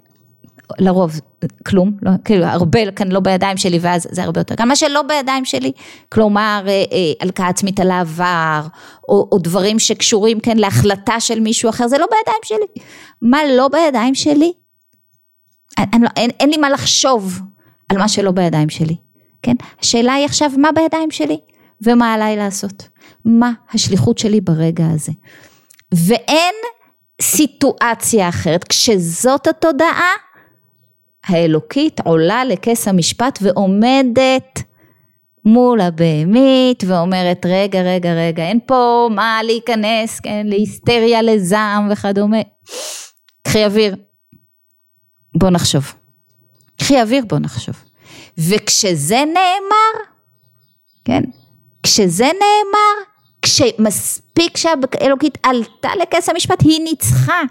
לרוב 0.80 1.20
כלום, 1.66 1.92
לא, 2.02 2.12
כאילו 2.26 2.46
הרבה 2.46 2.92
כאן 2.92 3.12
לא 3.12 3.20
בידיים 3.20 3.58
שלי 3.58 3.80
ואז 3.82 4.08
זה 4.12 4.24
הרבה 4.24 4.40
יותר, 4.40 4.56
גם 4.58 4.68
מה 4.68 4.76
שלא 4.76 5.02
בידיים 5.02 5.46
שלי, 5.46 5.72
כלומר 6.10 6.64
אה, 6.68 6.72
אה, 6.72 7.14
הלקאה 7.22 7.48
עצמית 7.48 7.80
על 7.80 7.92
העבר, 7.92 8.62
או, 9.10 9.28
או 9.32 9.40
דברים 9.40 9.80
שקשורים 9.80 10.40
כן 10.40 10.58
להחלטה 10.58 11.20
של 11.20 11.40
מישהו 11.40 11.70
אחר, 11.70 11.88
זה 11.88 11.98
לא 11.98 12.06
בידיים 12.06 12.40
שלי. 12.44 12.84
מה 13.22 13.40
לא 13.58 13.68
בידיים 13.68 14.16
שלי? 14.16 14.54
אין, 15.78 15.86
אין, 15.94 16.04
אין, 16.18 16.30
אין 16.40 16.50
לי 16.50 16.58
מה 16.58 16.70
לחשוב 16.70 17.40
על 17.90 17.98
מה 17.98 18.08
שלא 18.08 18.32
בידיים 18.32 18.70
שלי, 18.70 18.96
כן? 19.42 19.56
השאלה 19.82 20.14
היא 20.14 20.26
עכשיו 20.26 20.52
מה 20.58 20.70
בידיים 20.72 21.12
שלי? 21.12 21.40
ומה 21.82 22.14
עליי 22.14 22.36
לעשות, 22.36 22.88
מה 23.26 23.52
השליחות 23.74 24.18
שלי 24.18 24.42
ברגע 24.42 24.86
הזה. 24.94 25.12
ואין 25.94 26.56
סיטואציה 27.22 28.30
אחרת, 28.30 28.64
כשזאת 28.64 29.48
התודעה 29.48 30.12
האלוקית 31.28 32.00
עולה 32.00 32.46
לכס 32.46 32.88
המשפט 32.88 33.40
ועומדת 33.42 34.60
מול 35.46 35.82
הבהמית 35.82 36.84
ואומרת 36.88 37.46
רגע 37.46 37.82
רגע 37.82 38.14
רגע 38.14 38.44
אין 38.44 38.60
פה 38.66 39.10
מה 39.12 39.40
להיכנס 39.44 40.20
כן 40.20 40.48
להיסטריה 40.48 41.22
לזעם 41.22 41.92
וכדומה. 41.92 42.42
קחי 43.44 43.66
אוויר. 43.66 43.96
בוא 45.38 45.50
נחשוב. 45.50 45.94
קחי 46.80 47.02
אוויר 47.02 47.26
בוא 47.26 47.40
נחשוב. 47.40 47.76
וכשזה 48.38 49.24
נאמר 49.26 50.04
כן 51.06 51.24
כשזה 51.84 52.26
נאמר 52.26 53.14
כשמספיק 53.42 54.58
שהאלוקית 54.58 55.38
עלתה 55.44 55.90
לכס 56.02 56.30
המשפט 56.30 56.62
היא 56.62 56.80
ניצחה. 56.84 57.42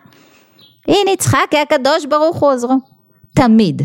היא 0.86 1.04
ניצחה 1.04 1.38
כי 1.50 1.58
הקדוש 1.58 2.06
ברוך 2.06 2.36
הוא 2.36 2.52
עוזרו 2.52 2.91
תמיד 3.34 3.82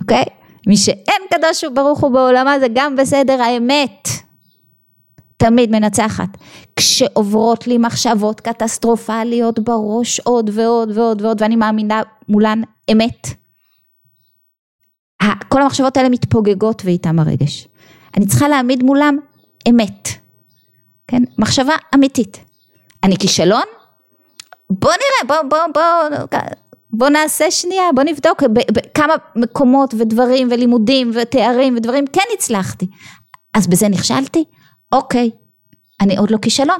אוקיי 0.00 0.24
מי 0.66 0.76
שאין 0.76 1.22
קדוש 1.30 1.64
ברוך 1.74 2.00
הוא 2.00 2.10
בעולמה 2.10 2.60
זה 2.60 2.66
גם 2.74 2.96
בסדר 2.96 3.42
האמת 3.42 4.08
תמיד 5.40 5.70
מנצחת. 5.70 6.28
כשעוברות 6.76 7.66
לי 7.66 7.78
מחשבות 7.78 8.40
קטסטרופליות 8.40 9.58
בראש 9.58 10.20
עוד 10.20 10.50
ועוד 10.52 10.90
ועוד 10.98 11.22
ועוד 11.22 11.42
ואני 11.42 11.56
מאמינה 11.56 12.02
מולן 12.28 12.62
אמת. 12.92 13.26
כל 15.48 15.62
המחשבות 15.62 15.96
האלה 15.96 16.08
מתפוגגות 16.08 16.82
ואיתם 16.84 17.18
הרגש. 17.18 17.68
אני 18.16 18.26
צריכה 18.26 18.48
להעמיד 18.48 18.82
מולם 18.82 19.16
אמת. 19.68 20.08
כן? 21.08 21.22
מחשבה 21.38 21.74
אמיתית. 21.94 22.40
אני 23.04 23.16
כישלון? 23.16 23.64
בוא 24.70 24.90
נראה, 24.90 25.42
בוא, 25.42 25.48
בוא, 25.50 25.58
בוא, 25.74 26.38
בוא 26.92 27.08
נעשה 27.08 27.50
שנייה, 27.50 27.84
בוא 27.94 28.02
נבדוק 28.02 28.42
בכמה 28.52 29.14
מקומות 29.36 29.94
ודברים 29.98 30.48
ולימודים 30.50 31.10
ותארים 31.14 31.76
ודברים 31.76 32.06
כן 32.06 32.22
הצלחתי. 32.34 32.86
אז 33.54 33.66
בזה 33.66 33.88
נכשלתי? 33.88 34.44
אוקיי, 34.92 35.30
אני 36.00 36.18
עוד 36.18 36.30
לא 36.30 36.38
כישלון. 36.38 36.78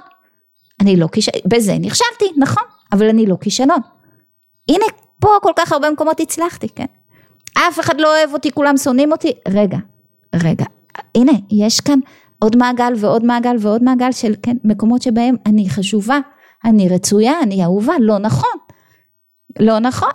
אני 0.80 0.96
לא 0.96 1.06
כישלון, 1.06 1.42
בזה 1.46 1.78
נכשלתי, 1.80 2.24
נכון, 2.36 2.62
אבל 2.92 3.08
אני 3.08 3.26
לא 3.26 3.36
כישלון. 3.40 3.78
הנה, 4.68 4.84
פה 5.20 5.28
כל 5.42 5.52
כך 5.56 5.72
הרבה 5.72 5.90
מקומות 5.90 6.20
הצלחתי, 6.20 6.68
כן? 6.68 6.86
אף 7.58 7.80
אחד 7.80 8.00
לא 8.00 8.16
אוהב 8.18 8.32
אותי, 8.32 8.50
כולם 8.52 8.76
שונאים 8.76 9.12
אותי. 9.12 9.32
רגע, 9.48 9.78
רגע, 10.34 10.64
הנה, 11.14 11.32
יש 11.50 11.80
כאן 11.80 11.98
עוד 12.38 12.56
מעגל 12.56 12.92
ועוד 12.96 13.24
מעגל 13.24 13.56
ועוד 13.60 13.82
מעגל 13.82 14.12
של, 14.12 14.34
כן, 14.42 14.56
מקומות 14.64 15.02
שבהם 15.02 15.36
אני 15.46 15.70
חשובה, 15.70 16.18
אני 16.64 16.88
רצויה, 16.88 17.40
אני 17.42 17.64
אהובה, 17.64 17.92
לא 18.00 18.18
נכון. 18.18 18.69
לא 19.58 19.78
נכון, 19.78 20.10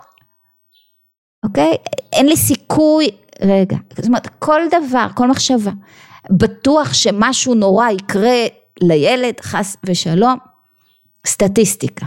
אוקיי? 1.44 1.76
אין 2.12 2.26
לי 2.26 2.36
סיכוי, 2.36 3.08
רגע, 3.42 3.76
זאת 3.96 4.06
אומרת 4.06 4.26
כל 4.38 4.60
דבר, 4.70 5.06
כל 5.14 5.28
מחשבה, 5.28 5.70
בטוח 6.30 6.92
שמשהו 6.92 7.54
נורא 7.54 7.90
יקרה 7.90 8.46
לילד, 8.82 9.40
חס 9.40 9.76
ושלום, 9.84 10.38
סטטיסטיקה. 11.26 12.06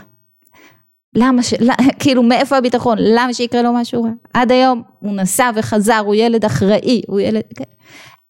למה 1.15 1.43
ש... 1.43 1.53
כאילו 1.99 2.23
מאיפה 2.23 2.57
הביטחון? 2.57 2.97
למה 3.01 3.33
שיקרה 3.33 3.61
לו 3.61 3.73
משהו 3.73 4.03
רע? 4.03 4.09
עד 4.33 4.51
היום 4.51 4.83
הוא 4.99 5.15
נסע 5.15 5.51
וחזר, 5.55 5.97
הוא 6.05 6.15
ילד 6.15 6.45
אחראי, 6.45 7.01
הוא 7.07 7.19
ילד... 7.19 7.41
כן. 7.55 7.63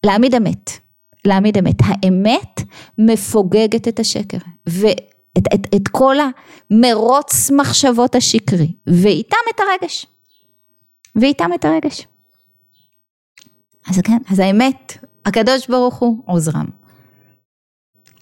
להעמיד 0.05 0.35
אמת, 0.35 0.71
להעמיד 1.25 1.57
אמת. 1.57 1.75
האמת 1.79 2.61
מפוגגת 2.97 3.87
את 3.87 3.99
השקר. 3.99 4.37
ו... 4.69 4.87
את, 5.37 5.43
את, 5.53 5.75
את 5.75 5.87
כל 5.87 6.15
המרוץ 6.19 7.51
מחשבות 7.51 8.15
השקרי, 8.15 8.71
ואיתם 8.87 9.37
את 9.55 9.59
הרגש. 9.59 10.05
ואיתם 11.15 11.53
את 11.53 11.65
הרגש. 11.65 12.07
אז 13.89 13.99
כן, 14.03 14.17
אז 14.31 14.39
האמת, 14.39 14.97
הקדוש 15.25 15.67
ברוך 15.67 15.95
הוא 15.95 16.17
עוזרם. 16.25 16.65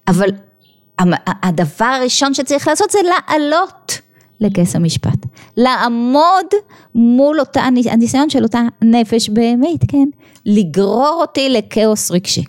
אבל 0.07 0.29
הדבר 1.43 1.85
הראשון 1.85 2.33
שצריך 2.33 2.67
לעשות 2.67 2.91
זה 2.91 2.99
לעלות 3.03 4.01
לכס 4.39 4.75
המשפט. 4.75 5.25
לעמוד 5.57 6.45
מול 6.95 7.39
אותה, 7.39 7.61
הניסיון 7.61 8.29
של 8.29 8.43
אותה 8.43 8.61
נפש 8.81 9.29
בהמית, 9.29 9.81
כן? 9.87 10.09
לגרור 10.45 11.17
אותי 11.21 11.49
לכאוס 11.49 12.11
רגשי. 12.11 12.43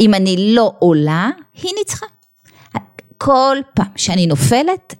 אם 0.00 0.14
אני 0.14 0.54
לא 0.54 0.72
עולה, 0.78 1.30
היא 1.62 1.72
ניצחה. 1.78 2.06
כל 3.24 3.56
פעם 3.74 3.92
שאני 3.96 4.26
נופלת, 4.26 4.94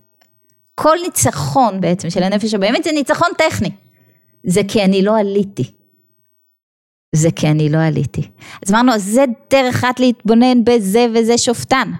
כל 0.74 0.96
ניצחון 1.04 1.80
בעצם 1.80 2.10
של 2.10 2.22
הנפש 2.22 2.54
הבאמת 2.54 2.84
זה 2.84 2.92
ניצחון 2.92 3.28
טכני. 3.38 3.70
זה 4.46 4.60
כי 4.68 4.84
אני 4.84 5.02
לא 5.02 5.18
עליתי. 5.18 5.72
זה 7.14 7.30
כי 7.30 7.48
אני 7.48 7.68
לא 7.68 7.78
עליתי. 7.78 8.28
אז 8.66 8.72
אמרנו, 8.72 8.92
זה 8.98 9.24
דרך 9.50 9.74
אחת 9.74 10.00
להתבונן 10.00 10.64
בזה 10.64 11.06
וזה 11.14 11.38
שופטן. 11.38 11.92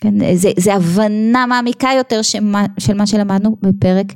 כן, 0.00 0.34
זה, 0.34 0.50
זה 0.58 0.74
הבנה 0.74 1.46
מעמיקה 1.46 1.88
יותר 1.96 2.22
שמה, 2.22 2.64
של 2.78 2.94
מה 2.94 3.06
שלמדנו 3.06 3.56
בפרק 3.62 4.06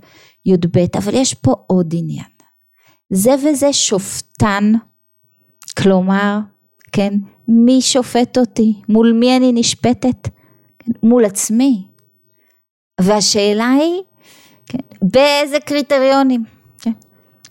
י"ב, 0.46 0.78
אבל 0.94 1.14
יש 1.14 1.34
פה 1.34 1.54
עוד 1.66 1.94
עניין. 1.96 2.28
זה 3.10 3.34
וזה 3.34 3.72
שופטן, 3.72 4.72
כלומר, 5.78 6.38
כן, 6.92 7.14
מי 7.48 7.80
שופט 7.80 8.38
אותי? 8.38 8.74
מול 8.88 9.12
מי 9.12 9.36
אני 9.36 9.52
נשפטת? 9.52 10.37
מול 11.02 11.24
עצמי. 11.24 11.84
והשאלה 13.00 13.70
היא, 13.70 14.02
כן, 14.66 14.78
באיזה 15.02 15.60
קריטריונים? 15.60 16.44
כן, 16.80 16.92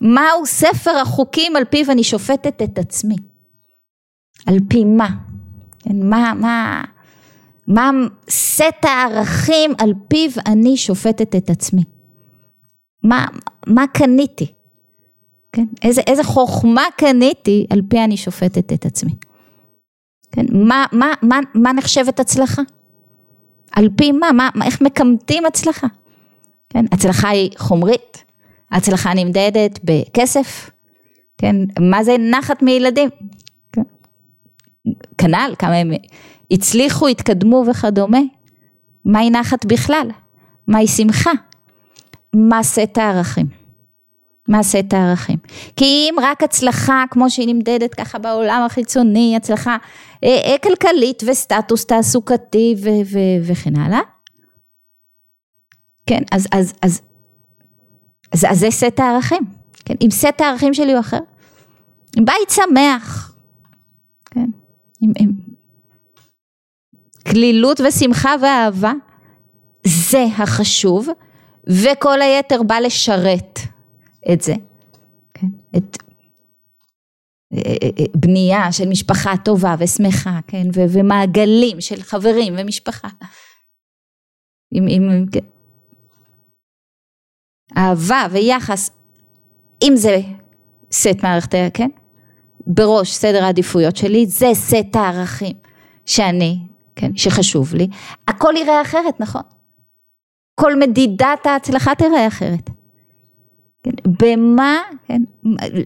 מהו 0.00 0.46
ספר 0.46 0.90
החוקים 0.90 1.56
על 1.56 1.64
פיו 1.64 1.90
אני 1.90 2.04
שופטת 2.04 2.62
את 2.62 2.78
עצמי? 2.78 3.16
על 4.46 4.56
פי 4.68 4.84
מה? 4.84 5.08
כן, 5.78 6.08
מה, 6.10 6.32
מה, 6.34 6.82
מה 7.66 7.90
סט 8.30 8.84
הערכים 8.84 9.70
על 9.78 9.92
פיו 10.08 10.30
אני 10.46 10.76
שופטת 10.76 11.36
את 11.36 11.50
עצמי? 11.50 11.82
מה, 13.02 13.26
מה 13.66 13.86
קניתי? 13.86 14.52
כן? 15.52 15.66
איזה, 15.82 16.00
איזה 16.06 16.24
חוכמה 16.24 16.84
קניתי 16.96 17.66
על 17.70 17.82
פי 17.88 18.04
אני 18.04 18.16
שופטת 18.16 18.72
את 18.72 18.86
עצמי? 18.86 19.12
כן? 20.32 20.46
מה, 20.52 20.86
מה, 20.92 21.12
מה, 21.22 21.38
מה 21.54 21.72
נחשבת 21.72 22.20
הצלחה? 22.20 22.62
על 23.78 23.88
פי 23.96 24.12
מה, 24.12 24.32
מה, 24.32 24.50
איך 24.64 24.80
מקמטים 24.82 25.46
הצלחה? 25.46 25.86
כן, 26.68 26.84
הצלחה 26.92 27.28
היא 27.28 27.50
חומרית, 27.58 28.24
הצלחה 28.70 29.14
נמדדת 29.14 29.78
בכסף, 29.84 30.70
כן, 31.38 31.56
מה 31.80 32.04
זה 32.04 32.16
נחת 32.18 32.62
מילדים? 32.62 33.08
כן. 33.72 33.82
כנ"ל, 35.18 35.54
כמה 35.58 35.74
הם 35.74 35.90
הצליחו, 36.50 37.08
התקדמו 37.08 37.64
וכדומה, 37.70 38.18
מהי 39.04 39.30
נחת 39.30 39.64
בכלל? 39.64 40.10
מהי 40.66 40.86
שמחה? 40.86 41.30
מה 42.34 42.62
סט 42.62 42.98
הערכים? 42.98 43.46
מה 44.48 44.62
סט 44.62 44.92
הערכים? 44.92 45.38
כי 45.76 45.84
אם 45.84 46.14
רק 46.22 46.42
הצלחה 46.42 47.04
כמו 47.10 47.30
שהיא 47.30 47.54
נמדדת 47.54 47.94
ככה 47.94 48.18
בעולם 48.18 48.62
החיצוני, 48.66 49.36
הצלחה 49.36 49.76
אה, 50.24 50.40
אה, 50.44 50.58
כלכלית 50.58 51.22
וסטטוס 51.26 51.84
תעסוקתי 51.84 52.74
ו- 52.78 52.88
ו- 53.12 53.52
וכן 53.52 53.76
הלאה, 53.76 54.00
כן, 56.06 56.22
אז, 56.32 56.46
אז, 56.52 56.72
אז, 56.82 57.00
אז, 58.32 58.46
אז 58.50 58.58
זה 58.58 58.70
סט 58.70 59.00
הערכים, 59.00 59.42
כן, 59.84 59.94
אם 60.04 60.10
סט 60.10 60.40
הערכים 60.40 60.74
שלי 60.74 60.92
הוא 60.92 61.00
אחר, 61.00 61.20
עם 62.16 62.24
בית 62.24 62.50
שמח, 62.50 63.34
כן, 64.30 64.50
עם, 65.00 65.12
עם 65.18 65.30
כלילות 67.28 67.80
ושמחה 67.80 68.34
ואהבה, 68.42 68.92
זה 69.86 70.24
החשוב, 70.38 71.08
וכל 71.66 72.22
היתר 72.22 72.62
בא 72.62 72.78
לשרת 72.78 73.58
את 74.32 74.40
זה, 74.40 74.54
כן? 75.34 75.46
את 75.76 75.96
אה, 77.52 77.58
אה, 77.82 77.88
אה, 77.98 78.04
בנייה 78.16 78.72
של 78.72 78.88
משפחה 78.88 79.36
טובה 79.44 79.74
ושמחה, 79.78 80.38
כן? 80.46 80.66
ו- 80.74 80.84
ומעגלים 80.92 81.80
של 81.80 82.02
חברים 82.02 82.54
ומשפחה. 82.58 83.08
עם, 84.74 84.86
עם, 84.88 85.26
כן. 85.32 85.44
אהבה 87.76 88.26
ויחס, 88.30 88.90
אם 89.82 89.92
זה 89.96 90.20
סט 90.92 91.22
מערכת, 91.22 91.54
כן? 91.74 91.88
בראש 92.66 93.12
סדר 93.12 93.44
העדיפויות 93.44 93.96
שלי, 93.96 94.26
זה 94.26 94.46
סט 94.54 94.96
הערכים 94.96 95.56
שאני, 96.06 96.58
כן, 96.96 97.16
שחשוב 97.16 97.74
לי, 97.74 97.88
הכל 98.28 98.54
יראה 98.56 98.82
אחרת, 98.82 99.20
נכון? 99.20 99.42
כל 100.54 100.78
מדידת 100.78 101.46
ההצלחה 101.46 101.94
תראה 101.94 102.26
אחרת. 102.26 102.70
במה, 104.06 104.78
כן, 105.06 105.22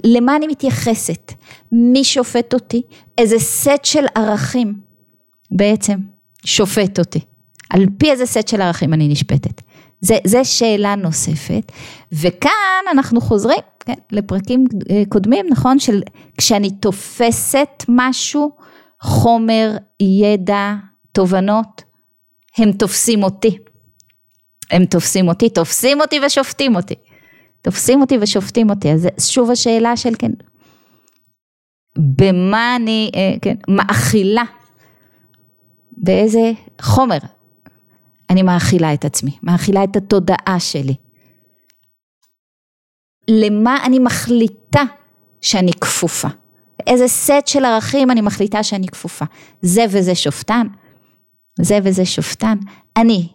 למה 0.05 0.37
אני 0.37 0.47
מתייחסת, 0.47 1.33
מי 1.73 2.05
שופט 2.05 2.55
אותי, 2.55 2.83
איזה 3.19 3.39
סט 3.39 3.85
של 3.85 4.05
ערכים 4.15 4.75
בעצם 5.51 5.99
שופט 6.45 6.99
אותי, 6.99 7.21
על 7.71 7.87
פי 7.99 8.11
איזה 8.11 8.27
סט 8.27 8.49
של 8.49 8.61
ערכים 8.61 8.95
אני 8.95 9.09
נשפטת. 9.09 9.63
זה, 10.01 10.19
זה 10.25 10.45
שאלה 10.45 10.95
נוספת, 10.95 11.73
וכאן 12.13 12.85
אנחנו 12.93 13.21
חוזרים 13.21 13.61
כן, 13.81 13.95
לפרקים 14.13 14.65
אה, 14.91 15.03
קודמים, 15.09 15.47
נכון? 15.51 15.79
של 15.79 16.03
כשאני 16.39 16.71
תופסת 16.71 17.85
משהו, 17.89 18.51
חומר, 19.03 19.77
ידע, 20.01 20.75
תובנות, 21.13 21.83
הם 22.59 22.73
תופסים 22.73 23.23
אותי. 23.23 23.59
הם 24.71 24.85
תופסים 24.85 25.29
אותי, 25.29 25.49
תופסים 25.49 26.01
אותי 26.01 26.21
ושופטים 26.27 26.77
אותי. 26.77 26.95
תופסים 27.63 28.01
אותי 28.01 28.19
ושופטים 28.21 28.71
אותי, 28.71 28.93
אז 28.93 29.09
שוב 29.19 29.51
השאלה 29.51 29.97
של 29.97 30.15
כן, 30.19 30.33
במה 31.99 32.77
אני, 32.77 33.11
אה, 33.15 33.35
כן, 33.43 33.55
מאכילה, 33.69 34.45
באיזה 35.97 36.53
חומר 36.81 37.19
אני 38.31 38.43
מאכילה 38.43 38.95
את 38.95 39.05
עצמי, 39.05 39.39
מאכילה 39.43 39.85
את 39.85 39.97
התודעה 39.97 40.57
שלי. 40.59 40.95
למה 43.29 43.79
אני 43.87 43.99
מחליטה 43.99 44.83
שאני 45.41 45.73
כפופה, 45.73 46.29
איזה 46.87 47.09
סט 47.09 47.47
של 47.47 47.65
ערכים 47.65 48.11
אני 48.11 48.21
מחליטה 48.21 48.63
שאני 48.63 48.87
כפופה, 48.87 49.25
זה 49.63 49.85
וזה 49.91 50.15
שופטן, 50.15 50.67
זה 51.61 51.79
וזה 51.85 52.05
שופטן, 52.05 52.59
אני 52.97 53.29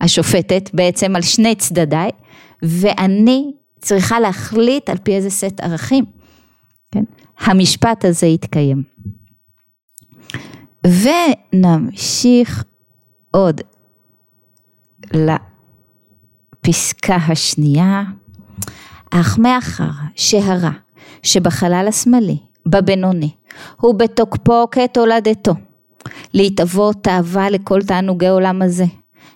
השופטת 0.00 0.70
בעצם 0.74 1.16
על 1.16 1.22
שני 1.22 1.54
צדדיי, 1.54 2.10
ואני 2.62 3.52
צריכה 3.80 4.20
להחליט 4.20 4.90
על 4.90 4.96
פי 4.98 5.16
איזה 5.16 5.30
סט 5.30 5.60
ערכים, 5.60 6.04
כן? 6.92 7.04
המשפט 7.38 8.04
הזה 8.04 8.26
יתקיים. 8.26 8.82
ונמשיך 10.86 12.64
עוד 13.30 13.60
לפסקה 16.64 17.16
השנייה, 17.16 18.02
אך 19.10 19.38
מאחר 19.38 19.90
שהרע 20.16 20.70
שבחלל 21.22 21.86
השמאלי, 21.88 22.38
בבינוני, 22.66 23.30
הוא 23.80 23.94
בתוקפו 23.94 24.70
כתולדתו, 24.70 25.54
להתאבות 26.34 26.96
תאווה 27.02 27.50
לכל 27.50 27.82
תענוגי 27.82 28.28
עולם 28.28 28.62
הזה, 28.62 28.84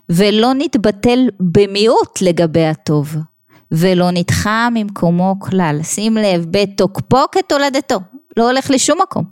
ולא 0.08 0.52
נתבטל 0.54 1.28
במיעוט 1.40 2.22
לגבי 2.22 2.66
הטוב, 2.66 3.16
ולא 3.72 4.10
נדחה 4.10 4.68
ממקומו 4.74 5.36
כלל. 5.40 5.80
שים 5.82 6.16
לב, 6.16 6.46
בתוקפו 6.50 7.24
כתולדתו, 7.32 8.00
לא 8.36 8.50
הולך 8.50 8.70
לשום 8.70 8.98
מקום. 9.02 9.24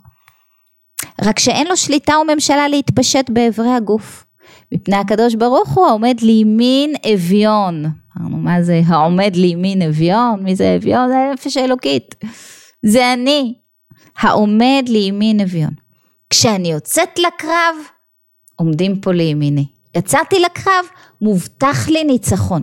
רק 1.23 1.39
שאין 1.39 1.67
לו 1.67 1.77
שליטה 1.77 2.15
וממשלה 2.19 2.69
להתפשט 2.69 3.31
באיברי 3.31 3.71
הגוף. 3.71 4.27
מפני 4.73 4.97
הקדוש 4.97 5.35
ברוך 5.35 5.69
הוא 5.69 5.87
העומד 5.87 6.21
לימין 6.23 6.95
אביון. 7.15 7.85
אמרנו, 8.19 8.37
מה 8.37 8.63
זה 8.63 8.81
העומד 8.87 9.37
לימין 9.37 9.83
אביון? 9.83 10.43
מי 10.43 10.57
זה 10.57 10.77
אביון? 10.77 11.09
זה 11.09 11.17
הנפש 11.17 11.57
האלוקית. 11.57 12.15
זה 12.83 13.13
אני, 13.13 13.55
העומד 14.19 14.85
לימין 14.89 15.41
אביון. 15.41 15.71
כשאני 16.31 16.73
יוצאת 16.73 17.19
לקרב, 17.19 17.75
עומדים 18.57 19.01
פה 19.01 19.13
לימיני. 19.13 19.67
יצאתי 19.97 20.37
לקרב, 20.41 20.85
מובטח 21.21 21.89
לי 21.89 22.05
ניצחון. 22.05 22.63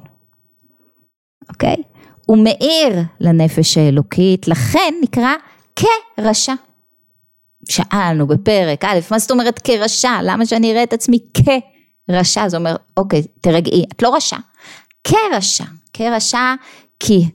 אוקיי? 1.50 1.76
הוא 2.26 2.38
מאיר 2.44 3.00
לנפש 3.20 3.78
האלוקית, 3.78 4.48
לכן 4.48 4.94
נקרא 5.02 5.34
כרשע. 5.76 6.54
שאלנו 7.70 8.28
בפרק 8.28 8.86
א', 8.86 9.00
מה 9.12 9.20
זאת 9.20 9.32
אומרת 9.32 9.60
כרשע? 9.60 10.12
למה 10.24 10.46
שאני 10.46 10.72
אראה 10.72 10.84
את 10.84 10.94
עצמי 10.94 11.20
כרשע? 11.34 12.50
זה 12.50 12.58
אומר, 12.58 12.76
אוקיי, 12.98 13.24
תרגעי, 13.42 13.86
את 13.92 14.02
לא 14.02 14.16
רשע. 14.16 14.38
כרשע, 15.04 15.64
כרשע 15.94 16.54
כי 17.00 17.26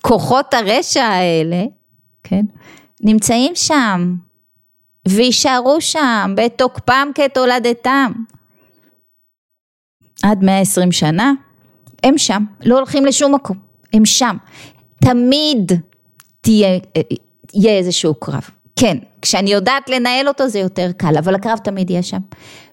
כוחות 0.00 0.54
הרשע 0.54 1.04
האלה, 1.04 1.64
כן, 2.22 2.44
נמצאים 3.00 3.52
שם 3.54 4.14
ויישארו 5.08 5.80
שם 5.80 6.34
בתוקפם 6.36 7.08
כתולדתם. 7.14 8.12
עד 10.22 10.44
120 10.44 10.92
שנה, 10.92 11.32
הם 12.02 12.18
שם, 12.18 12.44
לא 12.64 12.76
הולכים 12.76 13.04
לשום 13.06 13.34
מקום, 13.34 13.56
הם 13.92 14.04
שם. 14.04 14.36
תמיד 15.04 15.72
תהיה, 16.40 16.78
יהיה 17.54 17.78
איזשהו 17.78 18.14
קרב. 18.14 18.50
כן, 18.76 18.98
כשאני 19.22 19.50
יודעת 19.50 19.88
לנהל 19.88 20.28
אותו 20.28 20.48
זה 20.48 20.58
יותר 20.58 20.90
קל, 20.96 21.18
אבל 21.18 21.34
הקרב 21.34 21.58
תמיד 21.58 21.90
יהיה 21.90 22.02
שם. 22.02 22.18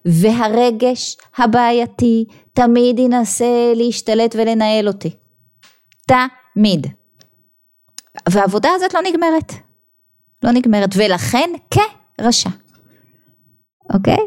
והרגש 0.05 1.17
הבעייתי 1.37 2.25
תמיד 2.53 2.99
ינסה 2.99 3.73
להשתלט 3.75 4.35
ולנהל 4.35 4.87
אותי. 4.87 5.15
תמיד. 6.07 6.87
והעבודה 8.29 8.69
הזאת 8.75 8.93
לא 8.93 9.01
נגמרת. 9.01 9.53
לא 10.43 10.51
נגמרת, 10.51 10.89
ולכן 10.95 11.49
כרשע. 11.71 12.49
אוקיי? 13.93 14.17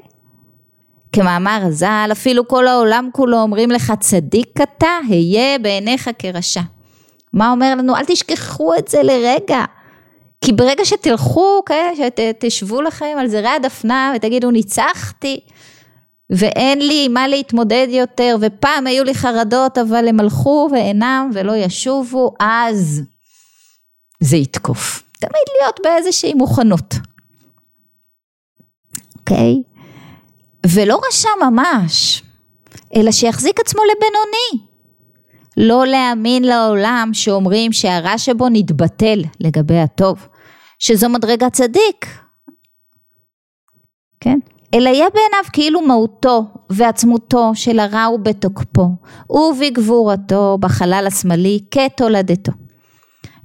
כמאמר 1.21 1.61
הז"ל, 1.67 2.09
אפילו 2.13 2.49
כל 2.49 2.67
העולם 2.67 3.09
כולו 3.13 3.43
אומרים 3.43 3.71
לך 3.71 3.93
צדיק 4.01 4.61
אתה, 4.63 4.87
היה 5.09 5.59
בעיניך 5.59 6.11
כרשע. 6.19 6.61
מה 7.33 7.51
אומר 7.51 7.75
לנו? 7.79 7.97
אל 7.97 8.05
תשכחו 8.05 8.75
את 8.75 8.89
זה 8.89 9.03
לרגע. 9.03 9.65
כי 10.41 10.53
ברגע 10.53 10.85
שתלכו, 10.85 11.63
כן, 11.67 11.95
שתשבו 11.97 12.83
לכם 12.83 13.17
על 13.19 13.29
זרי 13.29 13.49
הדפנה 13.49 14.13
ותגידו 14.17 14.51
ניצחתי 14.51 15.41
ואין 16.31 16.79
לי 16.79 17.09
מה 17.09 17.29
להתמודד 17.29 17.87
יותר 17.91 18.37
ופעם 18.41 18.87
היו 18.87 19.05
לי 19.05 19.15
חרדות 19.15 19.79
אבל 19.79 20.09
הם 20.09 20.21
הלכו 20.21 20.69
ואינם 20.73 21.31
ולא 21.35 21.57
ישובו 21.57 22.35
אז 22.41 23.03
זה 24.21 24.37
יתקוף. 24.37 25.03
תמיד 25.21 25.45
להיות 25.61 25.81
באיזושהי 25.85 26.35
מוכנות. 26.35 26.95
אוקיי? 29.17 29.63
Okay? 29.65 29.78
ולא 30.75 31.01
רשע 31.09 31.29
ממש, 31.43 32.23
אלא 32.97 33.11
שיחזיק 33.13 33.61
עצמו 33.61 33.83
לבינוני. 33.85 34.69
לא 35.57 35.87
להאמין 35.87 36.45
לעולם 36.45 37.11
שאומרים 37.13 37.73
שהרע 37.73 38.19
שבו 38.19 38.49
נתבטל 38.49 39.23
לגבי 39.41 39.79
הטוב, 39.79 40.29
שזו 40.79 41.09
מדרגת 41.09 41.53
צדיק, 41.53 42.07
כן? 44.21 44.39
אלא 44.75 44.89
יהיה 44.89 45.07
בעיניו 45.15 45.51
כאילו 45.53 45.81
מהותו 45.81 46.45
ועצמותו 46.71 47.51
של 47.55 47.79
הרע 47.79 48.05
הוא 48.05 48.21
בתוקפו 48.21 48.89
ובגבורתו 49.31 50.59
בחלל 50.61 51.05
השמאלי 51.07 51.61
כתולדתו. 51.71 52.53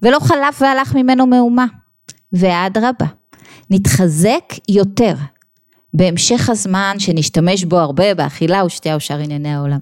ולא 0.01 0.19
חלף 0.19 0.61
והלך 0.61 0.95
ממנו 0.95 1.27
מהומה, 1.27 1.65
ואדרבה, 2.33 3.05
נתחזק 3.69 4.53
יותר 4.69 5.13
בהמשך 5.93 6.49
הזמן 6.49 6.95
שנשתמש 6.99 7.63
בו 7.63 7.79
הרבה 7.79 8.15
באכילה 8.15 8.65
ושתייה 8.65 8.95
ושאר 8.95 9.19
ענייני 9.19 9.53
העולם. 9.53 9.79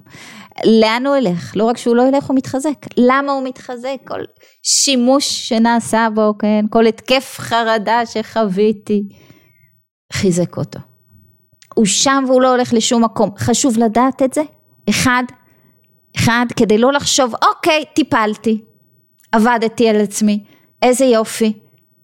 לאן 0.64 1.06
הוא 1.06 1.16
ילך? 1.16 1.52
לא 1.56 1.64
רק 1.64 1.76
שהוא 1.76 1.96
לא 1.96 2.02
ילך 2.08 2.24
הוא 2.24 2.36
מתחזק, 2.36 2.86
למה 2.96 3.32
הוא 3.32 3.44
מתחזק? 3.44 3.96
כל 4.04 4.20
שימוש 4.62 5.48
שנעשה 5.48 6.08
בו, 6.14 6.34
כן, 6.38 6.64
כל 6.70 6.86
התקף 6.86 7.36
חרדה 7.38 8.06
שחוויתי, 8.06 9.02
חיזק 10.12 10.56
אותו. 10.56 10.78
הוא 11.74 11.86
שם 11.86 12.24
והוא 12.28 12.42
לא 12.42 12.50
הולך 12.50 12.72
לשום 12.72 13.04
מקום, 13.04 13.30
חשוב 13.38 13.78
לדעת 13.78 14.22
את 14.22 14.32
זה, 14.32 14.42
אחד, 14.90 15.22
אחד, 16.16 16.46
כדי 16.56 16.78
לא 16.78 16.92
לחשוב, 16.92 17.34
אוקיי, 17.44 17.84
טיפלתי, 17.94 18.60
עבדתי 19.32 19.88
על 19.88 20.00
עצמי, 20.00 20.44
איזה 20.82 21.04
יופי, 21.04 21.52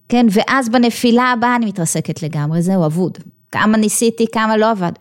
כן, 0.09 0.25
ואז 0.31 0.69
בנפילה 0.69 1.23
הבאה 1.23 1.55
אני 1.55 1.65
מתרסקת 1.65 2.23
לגמרי, 2.23 2.61
זהו 2.61 2.85
אבוד, 2.85 3.17
כמה 3.51 3.77
ניסיתי, 3.77 4.25
כמה 4.31 4.57
לא 4.57 4.71
עבד. 4.71 4.91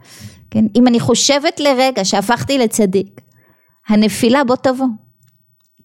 כן? 0.51 0.65
אם 0.77 0.87
אני 0.87 1.01
חושבת 1.01 1.61
לרגע 1.61 2.05
שהפכתי 2.05 2.59
לצדיק, 2.59 3.21
הנפילה 3.89 4.45
בוא 4.45 4.57
תבוא. 4.57 4.87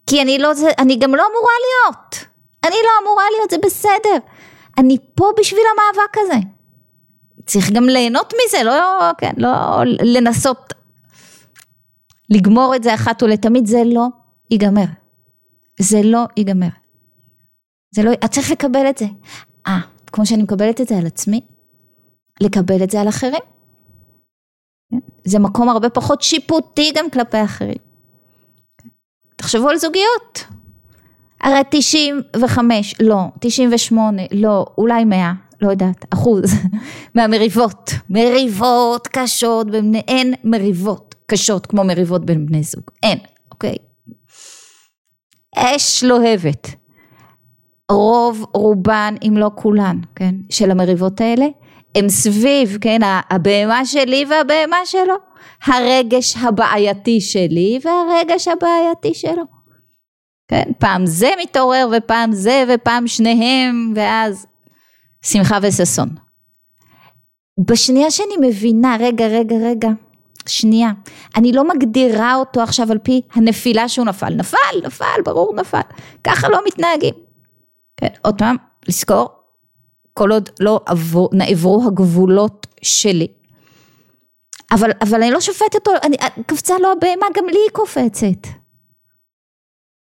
כי 0.07 0.21
אני 0.21 0.39
לא, 0.39 0.51
אני 0.79 0.95
גם 0.95 1.15
לא 1.15 1.23
אמורה 1.23 1.53
להיות. 1.65 2.25
אני 2.63 2.75
לא 2.83 2.89
אמורה 3.03 3.23
להיות, 3.37 3.49
זה 3.49 3.57
בסדר. 3.57 4.17
אני 4.77 4.97
פה 5.15 5.31
בשביל 5.39 5.63
המאבק 5.73 6.17
הזה. 6.17 6.47
צריך 7.45 7.71
גם 7.71 7.83
ליהנות 7.83 8.33
מזה, 8.33 8.63
לא, 8.63 9.11
כן, 9.17 9.33
לא 9.37 9.49
לנסות 9.85 10.73
לגמור 12.29 12.75
את 12.75 12.83
זה 12.83 12.93
אחת 12.93 13.23
ולתמיד, 13.23 13.65
זה 13.65 13.81
לא 13.85 14.07
ייגמר. 14.51 14.85
זה 15.79 16.01
לא 16.03 16.25
ייגמר. 16.37 16.67
זה 17.91 18.03
לא, 18.03 18.11
את 18.13 18.25
צריך 18.25 18.51
לקבל 18.51 18.89
את 18.89 18.97
זה. 18.97 19.05
אה, 19.67 19.79
כמו 20.07 20.25
שאני 20.25 20.43
מקבלת 20.43 20.81
את 20.81 20.87
זה 20.87 20.97
על 20.97 21.05
עצמי, 21.05 21.41
לקבל 22.41 22.83
את 22.83 22.89
זה 22.89 23.01
על 23.01 23.09
אחרים. 23.09 23.41
זה 25.23 25.39
מקום 25.39 25.69
הרבה 25.69 25.89
פחות 25.89 26.21
שיפוטי 26.21 26.91
גם 26.95 27.09
כלפי 27.09 27.43
אחרים. 27.43 27.77
תחשבו 29.35 29.69
על 29.69 29.77
זוגיות. 29.77 30.45
הרי 31.41 31.61
95, 31.69 32.95
לא, 32.99 33.17
98, 33.39 34.21
לא, 34.31 34.65
אולי 34.77 35.03
100, 35.03 35.33
לא 35.61 35.71
יודעת, 35.71 36.05
אחוז, 36.13 36.53
מהמריבות, 37.15 37.91
מריבות 38.09 39.07
קשות, 39.07 39.71
בין, 39.71 39.95
אין 39.95 40.33
מריבות 40.43 41.15
קשות 41.27 41.65
כמו 41.65 41.83
מריבות 41.83 42.25
בין 42.25 42.45
בני 42.45 42.63
זוג, 42.63 42.83
אין, 43.03 43.17
אוקיי? 43.51 43.75
אש 45.55 46.03
לוהבת. 46.03 46.67
רוב 47.91 48.45
רובן, 48.53 49.15
אם 49.27 49.37
לא 49.37 49.51
כולן, 49.55 49.99
כן, 50.15 50.35
של 50.49 50.71
המריבות 50.71 51.21
האלה, 51.21 51.45
הם 51.95 52.09
סביב, 52.09 52.77
כן, 52.81 52.99
הבהמה 53.29 53.85
שלי 53.85 54.25
והבהמה 54.29 54.85
שלו, 54.85 55.15
הרגש 55.65 56.37
הבעייתי 56.37 57.21
שלי 57.21 57.79
והרגש 57.83 58.47
הבעייתי 58.47 59.13
שלו. 59.13 59.43
כן, 60.47 60.71
פעם 60.79 61.05
זה 61.05 61.29
מתעורר 61.41 61.87
ופעם 61.97 62.31
זה 62.31 62.63
ופעם 62.67 63.07
שניהם 63.07 63.93
ואז 63.95 64.47
שמחה 65.25 65.57
וששון. 65.61 66.09
בשנייה 67.67 68.11
שאני 68.11 68.47
מבינה, 68.47 68.97
רגע, 68.99 69.27
רגע, 69.27 69.55
רגע, 69.55 69.89
שנייה, 70.47 70.91
אני 71.35 71.51
לא 71.51 71.67
מגדירה 71.67 72.35
אותו 72.35 72.61
עכשיו 72.61 72.91
על 72.91 72.97
פי 72.97 73.21
הנפילה 73.33 73.89
שהוא 73.89 74.05
נפל, 74.05 74.33
נפל, 74.33 74.57
נפל, 74.85 75.21
ברור 75.25 75.55
נפל, 75.55 75.81
ככה 76.23 76.49
לא 76.49 76.59
מתנהגים. 76.67 77.13
כן, 77.97 78.07
עוד 78.21 78.37
פעם, 78.37 78.55
לזכור, 78.87 79.29
כל 80.13 80.31
עוד 80.31 80.49
לא 80.59 80.79
עבור, 80.85 81.29
נעברו 81.33 81.83
הגבולות 81.87 82.67
שלי. 82.81 83.27
אבל, 84.71 84.91
אבל 85.01 85.23
אני 85.23 85.31
לא 85.31 85.41
שופטת 85.41 85.75
אותו, 85.75 85.91
אני, 86.03 86.17
קפצה 86.47 86.77
לו 86.77 86.91
הבהמה, 86.91 87.25
גם 87.35 87.45
לי 87.45 87.59
היא 87.65 87.71
קופצת. 87.71 88.47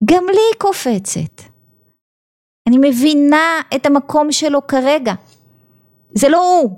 גם 0.04 0.24
לי 0.28 0.40
היא 0.52 0.58
קופצת. 0.58 1.42
אני 2.68 2.78
מבינה 2.88 3.60
את 3.74 3.86
המקום 3.86 4.32
שלו 4.32 4.66
כרגע. 4.66 5.14
זה 6.14 6.28
לא 6.28 6.60
הוא. 6.60 6.70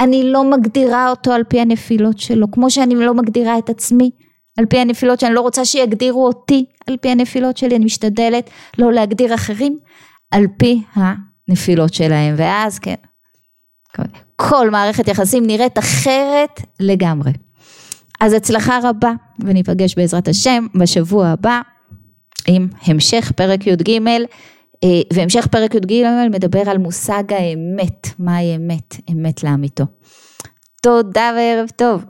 אני 0.00 0.32
לא 0.32 0.44
מגדירה 0.44 1.10
אותו 1.10 1.32
על 1.32 1.44
פי 1.44 1.60
הנפילות 1.60 2.18
שלו, 2.18 2.50
כמו 2.50 2.70
שאני 2.70 2.94
לא 2.94 3.14
מגדירה 3.14 3.58
את 3.58 3.70
עצמי 3.70 4.10
על 4.58 4.66
פי 4.66 4.78
הנפילות 4.78 5.20
שאני 5.20 5.34
לא 5.34 5.40
רוצה 5.40 5.64
שיגדירו 5.64 6.26
אותי 6.26 6.64
על 6.86 6.96
פי 6.96 7.08
הנפילות 7.08 7.56
שלי, 7.56 7.76
אני 7.76 7.84
משתדלת 7.84 8.50
לא 8.78 8.92
להגדיר 8.92 9.34
אחרים 9.34 9.78
על 10.30 10.46
פי 10.58 10.82
הנפילות 11.48 11.94
שלהם, 11.94 12.34
ואז 12.38 12.78
כן, 12.78 12.94
כל 14.36 14.70
מערכת 14.70 15.08
יחסים 15.08 15.46
נראית 15.46 15.78
אחרת 15.78 16.60
לגמרי. 16.80 17.32
אז 18.20 18.32
הצלחה 18.32 18.78
רבה, 18.82 19.12
וניפגש 19.44 19.94
בעזרת 19.94 20.28
השם 20.28 20.66
בשבוע 20.74 21.28
הבא 21.28 21.60
עם 22.46 22.68
המשך 22.82 23.32
פרק 23.36 23.66
י"ג, 23.66 23.90
אה, 24.84 24.88
והמשך 25.12 25.46
פרק 25.46 25.74
י"ג 25.74 26.04
מדבר 26.32 26.70
על 26.70 26.78
מושג 26.78 27.32
האמת, 27.32 28.08
מהי 28.18 28.56
אמת, 28.56 28.96
אמת 29.12 29.44
לאמיתו. 29.44 29.84
תודה 30.82 31.32
וערב 31.36 31.68
טוב. 31.76 32.04